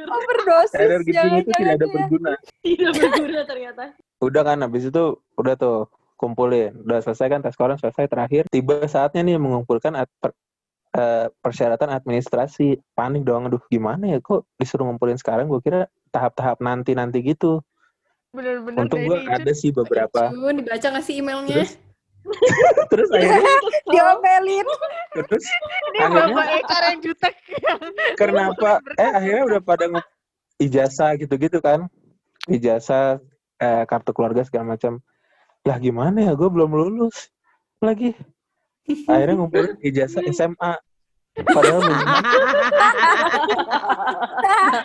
Overdosis. 0.08 0.78
Energi 0.78 1.10
drink 1.12 1.34
itu 1.44 1.50
tidak 1.58 1.74
ada 1.80 1.86
berguna. 1.90 2.32
Tidak 2.62 2.92
berguna 2.96 3.40
ternyata. 3.44 3.84
Udah 4.22 4.42
kan 4.46 4.58
habis 4.62 4.88
itu 4.88 5.04
udah 5.36 5.54
tuh 5.58 5.90
kumpulin. 6.16 6.72
Udah 6.86 7.02
selesai 7.02 7.28
kan 7.28 7.40
tes 7.42 7.58
koran 7.58 7.76
selesai 7.76 8.06
terakhir. 8.08 8.46
Tiba 8.48 8.86
saatnya 8.86 9.26
nih 9.26 9.36
mengumpulkan 9.42 9.92
per- 10.22 10.38
eh, 10.94 11.26
persyaratan 11.42 11.90
administrasi. 11.92 12.78
Panik 12.94 13.26
dong. 13.26 13.50
Aduh 13.50 13.60
gimana 13.68 14.16
ya 14.16 14.18
kok 14.22 14.46
disuruh 14.56 14.86
ngumpulin 14.88 15.18
sekarang? 15.18 15.50
Gue 15.50 15.60
kira 15.60 15.90
tahap-tahap 16.12 16.60
nanti-nanti 16.60 17.24
gitu. 17.24 17.64
Bener-bener 18.32 18.78
Untung 18.84 19.04
gue 19.04 19.18
ada 19.28 19.52
sih 19.52 19.72
beberapa. 19.72 20.32
Cun, 20.32 20.60
dibaca 20.60 20.86
nggak 20.88 21.04
sih 21.04 21.20
emailnya? 21.20 21.64
Terus? 21.64 21.72
Terus 22.92 23.08
akhirnya? 23.10 23.56
Diomelin. 23.90 24.66
terus? 25.26 25.44
Ini 25.90 25.98
akhirnya? 26.06 26.30
bapak 26.30 26.46
Ekar 26.62 26.82
yang 26.86 27.00
jutek. 27.02 27.34
kenapa 28.14 28.70
eh 28.94 29.10
akhirnya 29.10 29.42
udah 29.42 29.60
pada 29.60 29.84
ijazah 30.62 31.18
gitu-gitu 31.18 31.58
kan? 31.58 31.90
Ijazah 32.46 33.18
eh, 33.58 33.84
kartu 33.90 34.14
keluarga 34.14 34.46
segala 34.46 34.78
macam. 34.78 35.02
Lah 35.66 35.76
gimana 35.82 36.30
ya? 36.30 36.32
Gue 36.38 36.46
belum 36.46 36.70
lulus 36.70 37.28
lagi. 37.82 38.14
Akhirnya 38.86 39.34
ngumpulin 39.38 39.76
ijazah 39.82 40.22
SMA 40.30 40.78
Padahal 41.32 41.80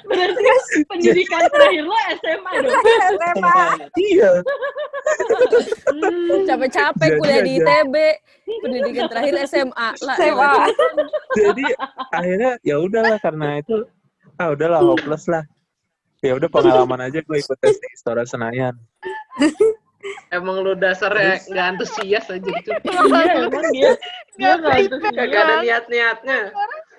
Berarti 0.07 0.43
pendidikan 0.87 1.43
terakhir 1.51 1.83
lo 1.83 1.97
SMA 2.23 2.51
dong. 2.63 2.71
SMA. 3.19 3.67
iya. 3.99 4.31
Capek-capek 6.47 7.09
Jadi 7.11 7.19
kuliah 7.19 7.41
di. 7.43 7.59
ITB. 7.59 7.95
Pendidikan 8.63 9.11
terakhir 9.11 9.33
SMA. 9.43 9.89
Lah, 10.07 10.15
SMA. 10.15 10.71
Jadi 11.35 11.65
akhirnya 12.15 12.51
ya 12.63 12.79
udahlah 12.79 13.19
karena 13.19 13.59
itu 13.59 13.83
ah 14.39 14.55
udahlah 14.55 14.79
hopeless 14.79 15.27
lah. 15.27 15.43
Ya 16.23 16.33
udah 16.39 16.47
pengalaman 16.47 17.11
aja 17.11 17.19
gue 17.19 17.37
ikut 17.37 17.57
tes 17.59 17.75
di 17.75 17.87
Istora 17.91 18.23
Senayan. 18.23 18.73
Emang 20.29 20.61
lu 20.61 20.77
dasarnya 20.77 21.41
nggak 21.49 21.67
antusias 21.75 22.25
aja 22.29 22.39
gitu. 22.39 22.69
Iya, 22.87 23.49
emang 23.49 23.65
dia 23.73 23.91
dia 24.37 24.51
nggak 24.59 24.75
antusias. 24.85 25.15
Ada 25.17 25.55
niat-niatnya. 25.63 26.39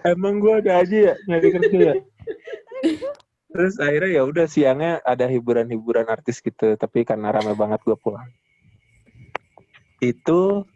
Emang 0.07 0.43
gue 0.43 0.55
ada 0.65 0.73
aja 0.83 0.97
ya 1.13 1.15
nyari 1.27 1.49
kerja 1.55 1.79
ya. 1.79 1.95
Terus 3.49 3.75
akhirnya 3.81 4.11
ya 4.13 4.23
udah 4.29 4.47
siangnya 4.47 4.93
ada 5.03 5.25
hiburan-hiburan 5.27 6.07
artis 6.07 6.39
gitu, 6.45 6.77
tapi 6.77 7.03
karena 7.03 7.33
rame 7.33 7.57
banget 7.57 7.81
gue 7.83 7.97
pulang. 7.97 8.29
Itu 9.99 10.69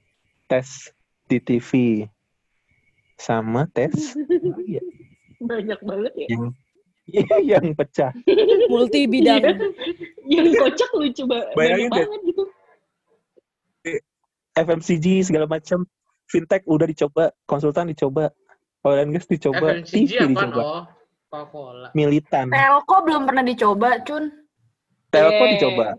tes 0.50 0.90
di 1.30 1.38
TV 1.38 1.70
sama 3.16 3.70
tes 3.70 3.94
Banyak 5.50 5.80
banget 5.82 6.12
ya. 6.16 6.26
yang 6.38 6.54
yang 7.50 7.74
pecah. 7.74 8.12
multi 8.66 9.04
bidang. 9.04 9.42
Iya. 9.42 9.58
Yang 10.22 10.46
kocak 10.56 10.90
lucu 10.94 11.22
ba- 11.24 11.50
banyak 11.52 11.56
Bayangin 11.56 11.88
deh. 11.88 12.06
banget 12.06 12.20
gitu. 12.24 12.42
FMCG 14.52 15.06
segala 15.24 15.48
macam, 15.48 15.88
fintech 16.28 16.62
udah 16.64 16.84
dicoba, 16.84 17.32
konsultan 17.44 17.88
dicoba, 17.88 18.28
oil 18.82 19.00
and 19.00 19.12
gas 19.12 19.24
dicoba, 19.24 19.80
FMCG 19.80 20.10
TV 20.12 20.28
dicoba, 20.28 20.62
Oh, 20.62 20.82
Coca-Cola. 21.26 21.88
militan, 21.92 22.52
Telko 22.52 22.96
belum 23.00 23.22
pernah 23.24 23.40
dicoba, 23.42 23.96
Cun. 24.04 24.28
telco 25.08 25.42
Eh, 25.42 25.50
dicoba. 25.56 25.96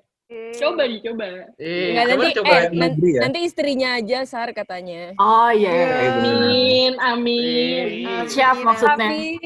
Coba 0.54 0.84
dicoba. 0.86 1.26
Eh, 1.56 1.92
Nggak, 1.92 2.06
coba 2.06 2.14
nanti, 2.16 2.30
coba. 2.34 2.48
eh, 2.48 2.54
yang 2.54 2.74
nan- 2.74 2.82
negeri 2.92 3.10
ya. 3.10 3.20
nanti 3.22 3.40
istrinya 3.42 3.90
aja, 3.96 4.20
Sar, 4.24 4.50
katanya. 4.52 5.02
Oh 5.16 5.50
iya. 5.50 5.72
Eh, 5.72 5.84
bener. 5.84 6.14
Amin, 6.16 6.92
amin. 7.00 7.86
Eh, 8.02 8.26
Siap 8.28 8.58
maksudnya. 8.60 9.10
Amin. 9.10 9.38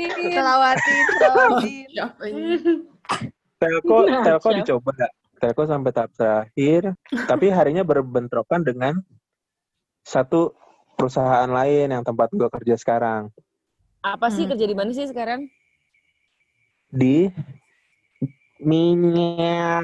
Siapa 1.88 2.24
ini? 2.26 2.56
Telco, 3.58 4.06
Nah, 4.06 4.22
siap. 4.38 4.54
dicoba, 4.56 4.94
telco 5.36 5.64
sampai 5.64 5.92
tahap 5.92 6.12
terakhir, 6.14 6.82
tapi 7.26 7.50
harinya 7.50 7.82
berbentrokan 7.82 8.62
dengan 8.62 9.02
satu 10.02 10.54
perusahaan 10.94 11.48
lain 11.48 11.90
yang 11.90 12.02
tempat 12.02 12.32
gue 12.32 12.48
kerja 12.50 12.74
sekarang 12.74 13.30
Apa 14.00 14.30
sih 14.30 14.46
Hmm. 14.46 14.52
kerja 14.52 14.66
di 14.66 14.74
mana 14.74 14.90
sih 14.92 15.04
sekarang? 15.04 15.46
di 16.88 17.28
minyak 18.58 19.84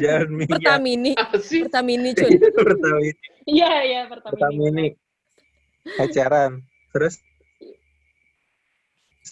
jalan 0.00 0.28
minyak 0.30 0.58
Pertamini. 0.58 1.12
Pertamini, 1.16 2.10
Cun. 2.18 2.30
Pertamini. 2.38 3.12
Iya, 3.46 3.72
iya, 3.86 4.00
pertama 4.06 4.32
Pertamini. 4.34 4.86
Eceran 5.98 6.62
terus? 6.94 7.18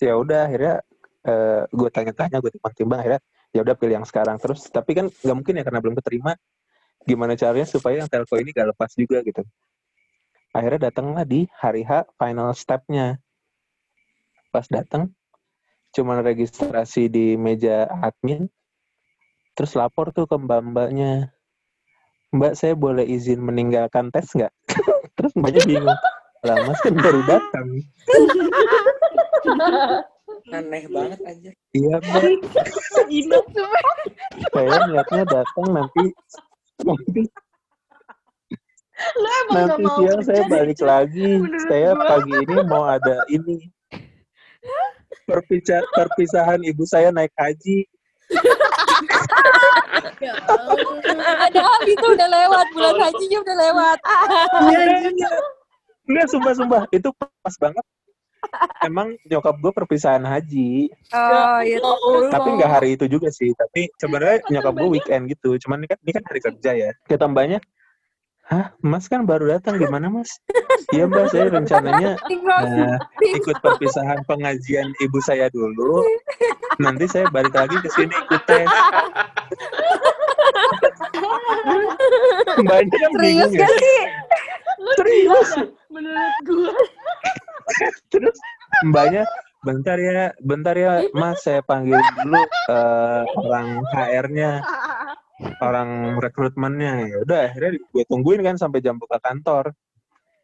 Ya 0.00 0.16
udah 0.16 0.48
akhirnya 0.48 0.80
eh, 1.28 1.62
gue 1.68 1.88
tanya-tanya 1.92 2.40
gue 2.40 2.50
timbang-timbang 2.56 2.98
akhirnya 3.04 3.20
ya 3.52 3.60
udah 3.62 3.74
pilih 3.76 3.94
yang 4.00 4.08
sekarang. 4.08 4.40
Terus 4.40 4.66
tapi 4.72 4.96
kan 4.96 5.06
nggak 5.12 5.36
mungkin 5.36 5.60
ya 5.60 5.64
karena 5.66 5.80
belum 5.84 5.94
keterima 6.00 6.32
gimana 7.04 7.32
caranya 7.36 7.68
supaya 7.68 8.04
yang 8.04 8.10
telco 8.12 8.36
ini 8.36 8.52
gak 8.52 8.76
lepas 8.76 8.92
juga 8.92 9.24
gitu. 9.24 9.40
Akhirnya 10.50 10.90
datanglah 10.90 11.24
di 11.24 11.46
hari 11.56 11.86
H 11.86 12.10
final 12.18 12.52
stepnya. 12.52 13.16
Pas 14.50 14.66
datang 14.66 15.14
cuman 15.90 16.22
registrasi 16.22 17.10
di 17.10 17.34
meja 17.34 17.86
admin 17.86 18.46
terus 19.60 19.76
lapor 19.76 20.08
tuh 20.16 20.24
ke 20.24 20.40
mbak 20.40 20.72
mbaknya 20.72 21.28
mbak 22.32 22.56
saya 22.56 22.72
boleh 22.72 23.04
izin 23.04 23.44
meninggalkan 23.44 24.08
tes 24.08 24.32
nggak? 24.32 24.48
Terus 25.20 25.36
mbaknya 25.36 25.60
bingung 25.68 26.00
lah 26.40 26.56
mas 26.64 26.80
kan 26.80 26.96
baru 26.96 27.20
datang. 27.28 27.68
Aneh 30.56 30.88
banget 30.88 31.20
aja. 31.28 31.50
iya 31.76 31.96
mbak. 32.00 32.24
Saya 34.48 34.76
niatnya 34.88 35.28
datang 35.28 35.66
nanti 35.76 36.04
nanti 36.88 37.22
Lo 39.20 39.28
emang 39.44 39.52
gak 39.52 39.76
nanti 39.76 39.82
mau 39.84 39.96
siang 40.00 40.20
saya 40.24 40.42
balik 40.48 40.80
lagi. 40.80 41.36
Menurut 41.36 41.68
saya 41.68 41.92
gua. 41.92 42.08
pagi 42.16 42.32
ini 42.32 42.56
mau 42.64 42.84
ada 42.88 43.28
ini. 43.28 43.68
Perpisah 45.28 45.84
perpisahan 45.92 46.64
ibu 46.64 46.88
saya 46.88 47.12
naik 47.12 47.36
haji 47.36 47.84
Ada 51.40 51.60
itu 51.86 52.06
udah 52.06 52.28
lewat, 52.28 52.66
bulan 52.74 52.96
hajinya 52.98 53.38
udah 53.42 53.56
lewat. 53.56 53.98
Iya, 54.70 54.80
iya. 55.14 55.30
Enggak, 56.10 56.26
sumpah, 56.32 56.52
sumpah. 56.56 56.82
Itu 56.90 57.14
pas 57.14 57.54
banget. 57.60 57.84
Emang 58.82 59.14
nyokap 59.28 59.60
gue 59.60 59.72
perpisahan 59.72 60.24
haji. 60.26 60.90
Oh, 61.12 61.60
iya. 61.62 61.78
Tapi 62.32 62.48
nggak 62.56 62.70
hari 62.70 62.98
itu 62.98 63.06
juga 63.06 63.28
sih. 63.30 63.52
Tapi 63.54 63.92
sebenarnya 64.00 64.42
nyokap 64.48 64.74
gue 64.74 64.88
weekend 64.98 65.30
gitu. 65.30 65.54
Cuman 65.60 65.84
ini 65.84 65.88
kan, 65.92 65.98
ini 66.02 66.12
kan 66.16 66.24
hari 66.26 66.40
kerja 66.42 66.70
ya. 66.74 66.90
Kata 67.06 67.30
mbaknya, 67.30 67.60
Hah, 68.50 68.74
Mas 68.82 69.06
kan 69.06 69.22
baru 69.22 69.46
datang 69.46 69.78
gimana 69.78 70.10
Mas? 70.10 70.42
Iya 70.90 71.06
Mbak, 71.06 71.26
saya 71.30 71.46
rencananya 71.54 72.12
eh, 72.66 72.96
ikut 73.38 73.56
perpisahan 73.62 74.26
pengajian 74.26 74.90
ibu 74.98 75.18
saya 75.22 75.46
dulu. 75.54 76.02
Nanti 76.82 77.06
saya 77.06 77.30
balik 77.30 77.54
lagi 77.54 77.78
ke 77.78 77.88
sini 77.94 78.10
ikut 78.10 78.42
tes. 78.50 78.66
Mbaknya 82.58 82.96
kan 82.98 83.10
Serius 83.14 83.22
bingung 83.22 83.52
ya. 83.54 83.60
gak 83.62 83.72
sih? 83.78 84.02
Dah, 84.80 85.50
menurut 85.92 86.36
gue. 86.42 86.72
Terus 88.10 88.36
mbaknya 88.82 89.22
bentar 89.62 89.96
ya, 90.00 90.32
bentar 90.42 90.74
ya 90.74 91.06
Mas 91.14 91.44
saya 91.44 91.62
panggil 91.62 92.00
dulu 92.18 92.42
eh, 92.72 93.22
orang 93.38 93.66
HR-nya, 93.94 94.52
orang 95.62 96.18
rekrutmennya. 96.18 96.92
Ya 97.14 97.16
udah 97.22 97.38
akhirnya 97.46 97.78
gue 97.78 98.04
tungguin 98.10 98.42
kan 98.42 98.56
sampai 98.58 98.82
jam 98.82 98.98
buka 98.98 99.22
kantor. 99.22 99.70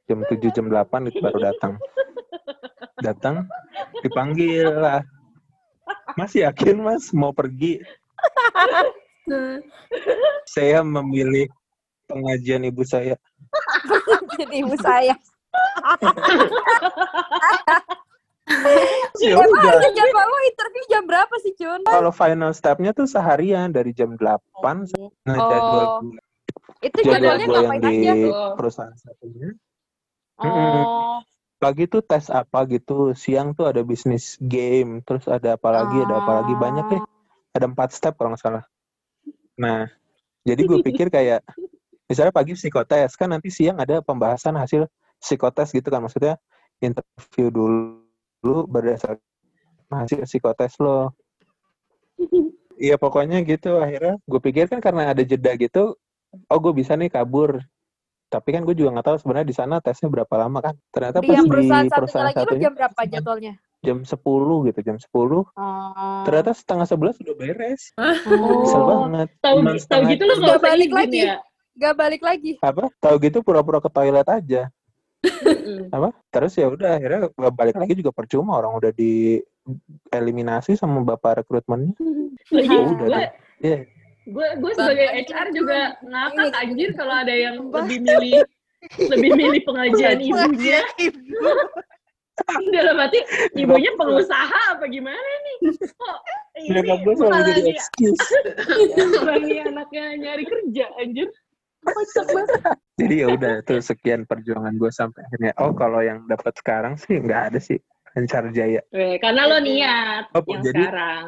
Jam 0.06 0.22
7 0.22 0.54
jam 0.54 0.66
8 0.70 1.10
itu 1.10 1.18
baru 1.18 1.38
datang. 1.42 1.72
Datang 3.02 3.36
dipanggil 4.06 4.70
lah. 4.70 5.02
Mas 6.14 6.32
yakin 6.32 6.78
Mas 6.80 7.10
mau 7.10 7.34
pergi? 7.34 7.82
Saya 10.46 10.86
memilih 10.86 11.50
pengajian 12.06 12.62
ibu 12.70 12.86
saya. 12.86 13.18
Jadi 14.38 14.62
ibu 14.62 14.78
saya. 14.78 15.14
Ya 19.18 19.34
udah. 19.34 19.90
jadwal 19.90 20.26
lo 20.30 20.38
interview 20.46 20.84
jam 20.86 21.02
berapa 21.02 21.34
sih, 21.42 21.50
Cun? 21.58 21.82
Kalau 21.82 22.12
final 22.14 22.54
step-nya 22.54 22.94
tuh 22.94 23.10
seharian 23.10 23.74
dari 23.74 23.90
jam 23.90 24.14
8 24.14 24.22
nah 25.26 25.34
jadwal 25.34 25.86
Oh. 25.98 25.98
gue 26.06 26.20
Itu 26.86 26.98
jadwal 27.02 27.40
jadwalnya 27.42 27.46
gue 27.46 27.56
yang 27.58 27.66
ngapain 27.66 27.82
di 27.82 28.06
aja? 28.06 28.54
perusahaan 28.54 28.94
satunya. 28.94 29.50
Oh. 30.40 31.20
Pagi 31.56 31.88
tuh 31.88 32.04
tes 32.04 32.28
apa 32.28 32.68
gitu, 32.68 33.16
siang 33.16 33.56
tuh 33.56 33.64
ada 33.64 33.80
bisnis 33.80 34.36
game, 34.44 35.00
terus 35.00 35.24
ada 35.24 35.56
apa 35.56 35.72
lagi, 35.72 36.04
ada 36.04 36.20
apa 36.20 36.32
lagi 36.44 36.52
banyak 36.52 36.86
ya. 36.92 37.00
Ada 37.56 37.66
empat 37.72 37.88
step 37.96 38.20
kalau 38.20 38.36
nggak 38.36 38.44
salah. 38.44 38.64
Nah, 39.56 39.88
jadi 40.44 40.60
gue 40.68 40.78
pikir 40.92 41.08
kayak 41.08 41.40
misalnya 42.04 42.32
pagi 42.36 42.52
psikotes 42.52 43.16
kan 43.16 43.32
nanti 43.32 43.48
siang 43.48 43.80
ada 43.80 44.04
pembahasan 44.04 44.52
hasil 44.60 44.84
psikotes 45.16 45.72
gitu 45.72 45.88
kan 45.88 46.04
maksudnya 46.04 46.36
interview 46.84 47.48
dulu, 47.48 48.04
dulu 48.44 48.60
berdasarkan 48.68 49.24
hasil 49.90 50.28
psikotes 50.28 50.76
lo. 50.80 51.12
Iya 52.76 53.00
pokoknya 53.00 53.40
gitu 53.40 53.80
akhirnya 53.80 54.20
gue 54.28 54.36
pikir 54.36 54.68
kan 54.68 54.84
karena 54.84 55.16
ada 55.16 55.24
jeda 55.24 55.56
gitu, 55.56 55.96
oh 56.52 56.58
gue 56.60 56.76
bisa 56.76 56.92
nih 56.92 57.08
kabur. 57.08 57.64
Tapi 58.26 58.48
kan 58.50 58.62
gue 58.66 58.74
juga 58.74 58.90
nggak 58.98 59.06
tahu 59.06 59.16
sebenarnya 59.22 59.48
di 59.48 59.56
sana 59.56 59.74
tesnya 59.78 60.10
berapa 60.10 60.34
lama 60.34 60.58
kan. 60.58 60.74
Ternyata 60.90 61.18
Di 61.22 61.28
pas 61.30 61.34
yang 61.38 61.46
di 61.46 61.52
perusahaan 61.52 61.86
satunya 61.86 61.98
perusahaan 61.98 62.26
lagi 62.26 62.36
lo 62.36 62.42
satunya 62.42 62.62
jam 62.62 62.72
berapa 62.74 63.00
jadwalnya? 63.06 63.54
jam 63.86 63.98
10 64.02 64.66
gitu, 64.66 64.80
jam 64.82 64.96
10. 64.98 65.06
Oh. 65.14 65.44
Ternyata 66.26 66.50
setengah 66.58 66.86
11 66.90 67.22
udah 67.22 67.34
beres. 67.38 67.82
Oh. 67.94 68.66
Kesel 68.66 68.82
banget. 68.82 69.28
Tahu 69.38 69.58
tahu 69.86 70.02
gitu 70.10 70.22
lo 70.26 70.34
jam. 70.34 70.42
gak 70.42 70.42
Gak 70.42 70.58
usah 70.58 70.62
balik 70.66 70.90
lagi. 70.90 71.20
ya. 71.22 71.36
Gak 71.76 71.94
balik 71.94 72.22
lagi. 72.24 72.52
apa? 72.64 72.84
Tahu 72.98 73.14
gitu 73.22 73.38
pura-pura 73.46 73.78
ke 73.78 73.90
toilet 73.92 74.26
aja. 74.26 74.62
apa? 75.94 76.08
Terus 76.34 76.52
ya 76.58 76.66
udah 76.66 76.98
akhirnya 76.98 77.20
balik 77.54 77.76
lagi 77.78 77.92
juga 77.94 78.10
percuma 78.10 78.58
orang 78.58 78.74
udah 78.74 78.90
di 78.90 79.38
eliminasi 80.10 80.74
sama 80.74 81.06
bapak 81.06 81.46
rekrutmennya. 81.46 81.94
Lagi 82.50 82.74
Ya 82.74 82.80
udah 82.82 83.06
gue 83.06 83.26
deh. 83.62 83.80
Iya. 84.26 84.34
gue 84.34 84.48
gue 84.58 84.72
sebagai 84.74 85.08
HR 85.22 85.46
juga 85.54 85.78
ngakak 86.02 86.50
anjir 86.58 86.90
kalau 86.98 87.14
ada 87.14 87.30
yang 87.30 87.56
lebih 87.70 87.98
milih 88.02 88.42
Lebih 88.86 89.30
milih 89.34 89.60
pengajian 89.66 90.18
ibunya. 90.20 90.82
Dalam 92.68 93.00
arti 93.00 93.18
ibunya 93.56 93.90
pengusaha 93.96 94.76
apa 94.76 94.84
gimana 94.86 95.16
nih? 95.16 95.56
Kok 95.80 96.18
ini 96.60 96.78
selalu 96.84 97.10
malah 97.16 97.40
jadi 97.48 97.62
dia 97.64 97.74
excuse. 97.74 98.26
nih 99.48 99.64
anaknya 99.64 100.04
nyari 100.20 100.44
kerja 100.44 100.86
anjir. 101.00 101.28
Kocak 101.82 102.26
banget. 102.30 102.60
Jadi 103.00 103.14
ya 103.22 103.26
udah 103.32 103.54
tuh 103.64 103.80
sekian 103.80 104.22
perjuangan 104.22 104.74
gue 104.76 104.90
sampai 104.92 105.24
akhirnya. 105.24 105.52
Oh 105.58 105.72
kalau 105.72 106.04
yang 106.04 106.22
dapat 106.28 106.52
sekarang 106.60 106.94
sih 106.94 107.16
nggak 107.16 107.42
ada 107.54 107.58
sih 107.58 107.80
Lancar 108.14 108.48
Jaya. 108.52 108.84
Weh, 108.92 109.18
karena 109.18 109.50
lo 109.50 109.58
niat 109.58 110.30
Oh, 110.36 110.44
yang 110.46 110.62
jadi- 110.62 110.78
sekarang. 110.84 111.26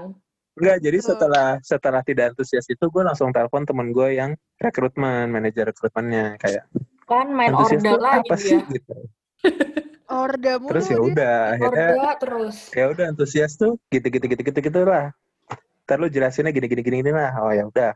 Enggak, 0.58 0.78
jadi 0.82 0.98
setelah 0.98 1.48
setelah 1.62 2.00
tidak 2.02 2.34
antusias 2.34 2.66
itu 2.66 2.82
gue 2.82 3.02
langsung 3.02 3.30
telepon 3.30 3.62
temen 3.62 3.94
gue 3.94 4.08
yang 4.18 4.34
rekrutmen, 4.58 5.30
manajer 5.30 5.70
rekrutmennya 5.70 6.34
kayak 6.36 6.66
Kan 7.06 7.32
main 7.32 7.54
antusias 7.54 7.80
order 7.80 7.98
lagi 8.02 8.20
apa 8.20 8.34
dia. 8.36 8.42
sih 8.42 8.58
gitu. 8.74 8.94
Order 10.08 10.56
mulu 10.56 10.72
Terus 10.72 10.86
ya 10.88 10.96
dia. 10.96 11.04
udah 11.04 11.36
akhirnya 11.52 11.88
Order 11.92 12.16
terus. 12.16 12.56
ya 12.72 12.84
udah 12.88 13.04
antusias 13.12 13.52
tuh 13.54 13.76
gitu 13.92 14.06
gitu 14.08 14.24
gitu 14.24 14.42
gitu 14.42 14.58
gitu 14.64 14.80
lah. 14.82 15.12
Ntar 15.84 15.96
lu 16.00 16.08
jelasinnya 16.08 16.48
gini 16.48 16.64
gini 16.64 16.80
gini 16.80 16.96
gini 17.04 17.12
lah. 17.12 17.32
Oh 17.44 17.52
ya 17.52 17.68
udah 17.68 17.92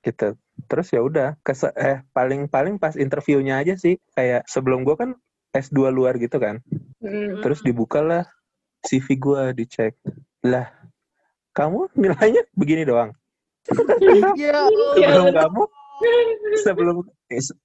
gitu. 0.00 0.38
Terus 0.70 0.88
ya 0.94 1.02
udah 1.02 1.34
eh 1.74 2.06
paling 2.14 2.46
paling 2.46 2.78
pas 2.78 2.94
interviewnya 2.94 3.58
aja 3.58 3.74
sih 3.74 3.98
kayak 4.14 4.46
sebelum 4.46 4.86
gue 4.86 4.94
kan 4.94 5.10
S2 5.50 5.90
luar 5.90 6.18
gitu 6.22 6.38
kan. 6.38 6.62
Hmm. 7.02 7.42
Terus 7.42 7.66
dibukalah 7.66 8.26
CV 8.86 9.18
gue 9.18 9.42
dicek. 9.58 9.98
Lah, 10.44 10.68
kamu 11.54 11.88
nilainya 11.94 12.42
begini 12.58 12.82
doang. 12.84 13.10
Ya 14.36 14.68
sebelum 15.08 15.30
kamu 15.32 15.62
sebelum 16.60 16.96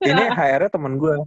ini 0.06 0.24
HR-nya 0.32 0.70
teman 0.72 0.96
gue. 1.02 1.18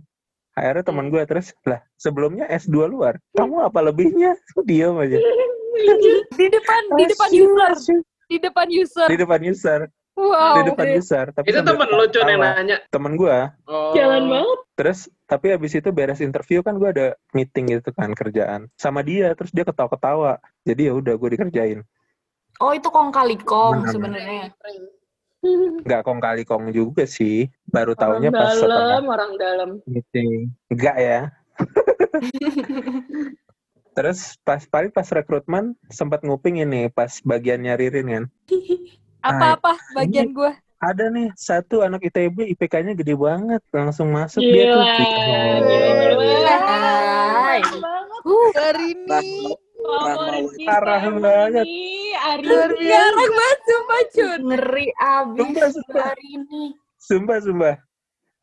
HR-nya 0.57 0.85
teman 0.87 1.07
gue 1.11 1.23
terus 1.29 1.53
lah 1.67 1.83
sebelumnya 1.99 2.47
S2 2.49 2.89
luar. 2.89 3.19
Kamu 3.37 3.67
apa 3.67 3.83
lebihnya? 3.83 4.39
Diam 4.69 4.97
aja. 5.03 5.19
Di 6.33 6.47
depan 6.49 6.83
di 6.97 7.05
depan 7.11 7.29
user. 7.35 7.73
Di 8.31 8.37
depan 8.41 8.67
user. 8.71 9.09
Di 9.11 9.17
depan 9.19 9.41
user. 9.45 9.81
Wow. 10.13 10.61
Di 10.61 10.63
depan 10.73 10.87
user. 10.95 11.27
Tapi 11.33 11.47
Itu 11.49 11.61
temen 11.65 11.89
lu 11.89 12.05
Cun 12.13 12.29
yang 12.29 12.41
nanya. 12.41 12.79
Temen 12.93 13.19
gue. 13.19 13.39
Oh. 13.67 13.93
Jalan 13.97 14.29
banget. 14.29 14.59
Terus 14.79 14.99
tapi 15.27 15.53
habis 15.53 15.73
itu 15.75 15.89
beres 15.91 16.21
interview 16.21 16.61
kan 16.61 16.77
gue 16.77 16.89
ada 16.89 17.07
meeting 17.33 17.77
gitu 17.77 17.91
kan 17.93 18.15
kerjaan 18.15 18.71
sama 18.79 19.03
dia. 19.03 19.33
Terus 19.35 19.51
dia 19.51 19.65
ketawa-ketawa. 19.67 20.39
Jadi 20.65 20.89
ya 20.89 20.93
udah 20.95 21.19
gue 21.19 21.29
dikerjain. 21.37 21.83
Oh 22.61 22.73
itu 22.77 22.89
kong 22.93 23.11
kali 23.15 23.37
kong 23.41 23.87
Benar. 23.87 23.93
sebenarnya. 23.95 24.45
Nggak 25.83 26.01
kong 26.07 26.21
kali 26.23 26.43
kong 26.47 26.71
juga 26.71 27.09
sih. 27.09 27.49
Baru 27.67 27.97
Orang 27.97 28.23
taunya 28.23 28.31
pas 28.31 28.55
setelah 28.55 28.79
dalam, 29.01 29.05
orang 29.09 29.33
dalam. 29.41 29.69
meeting. 29.89 30.53
Enggak 30.71 30.97
ya. 31.01 31.21
Terus 33.93 34.41
pas 34.41 34.63
paling 34.65 34.89
pas 34.89 35.05
rekrutmen 35.05 35.77
sempat 35.93 36.25
nguping 36.25 36.65
ini 36.65 36.89
pas 36.89 37.13
bagian 37.29 37.61
nyaririn 37.61 38.09
kan. 38.09 38.25
Apa-apa 39.23 39.77
bagian 39.97 40.33
gue. 40.33 40.53
Ada 40.83 41.15
nih 41.15 41.31
satu 41.39 41.87
anak 41.87 42.03
ITB 42.03 42.59
IPK-nya 42.59 42.99
gede 42.99 43.15
banget 43.15 43.63
langsung 43.71 44.11
masuk 44.11 44.43
dia 44.43 44.75
tuh. 44.75 44.83
Gila, 44.83 45.39
gila, 45.63 46.15
gila. 46.19 46.57
Hai. 46.59 47.61
Hari 48.59 48.87
ini. 48.91 49.55
Parah 50.64 51.01
banget. 51.12 51.64
ini 51.64 52.12
Ari. 52.14 52.47
Garang 52.83 53.33
banget 53.33 53.59
sumpah 53.62 54.03
Cun. 54.09 54.41
Ngeri 54.49 54.87
abis 54.95 55.43
Sumpah, 55.43 55.68
sumpah. 55.70 56.03
hari 56.07 56.26
ini. 56.33 56.62
Sumpah, 56.97 57.37
sumpah. 57.41 57.74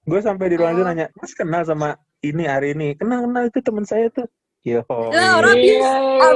Gue 0.04 0.20
sampai 0.20 0.46
di 0.48 0.56
ruang 0.56 0.74
itu 0.74 0.82
Oh. 0.82 0.86
nanya, 0.86 1.06
Mas 1.14 1.32
kenal 1.32 1.62
sama 1.64 1.96
ini 2.20 2.44
hari 2.44 2.74
ini? 2.74 2.94
Kenal, 2.94 3.24
kenal 3.24 3.44
itu 3.46 3.60
teman 3.60 3.84
saya 3.84 4.08
tuh. 4.10 4.26
Yo. 4.60 4.84
Lah 4.84 5.40
orang 5.40 5.56
istirahat 5.56 6.28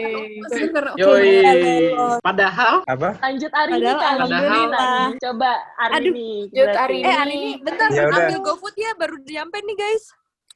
terus 0.00 0.48
bener. 0.48 0.84
Oke, 0.88 0.96
Yoi. 0.96 1.44
bener. 1.44 2.16
Padahal 2.24 2.74
Apa? 2.88 3.10
Lanjut 3.20 3.52
Ari 3.52 3.70
ini 3.70 3.76
Padahal 3.84 4.00
kan. 4.00 4.12
alhamdulillah. 4.16 4.96
Coba 5.20 5.50
Ari 5.76 5.92
Aduh. 5.92 6.08
ini. 6.08 6.30
Lanjut 6.48 6.64
berarti. 6.64 6.80
Ari 6.80 6.98
Eh 6.98 7.14
hari 7.14 7.32
ini 7.34 7.50
bentar 7.60 7.88
Ya 7.92 8.02
ambil 8.08 8.38
GoFood 8.40 8.74
ya 8.74 8.90
baru 8.96 9.16
nyampe 9.20 9.58
nih 9.60 9.76
guys. 9.76 10.04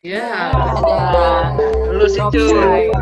Ya 0.07 0.55
Ada. 0.55 1.59
lu 1.91 2.07
sih. 2.07 2.23
Offside. 2.23 2.95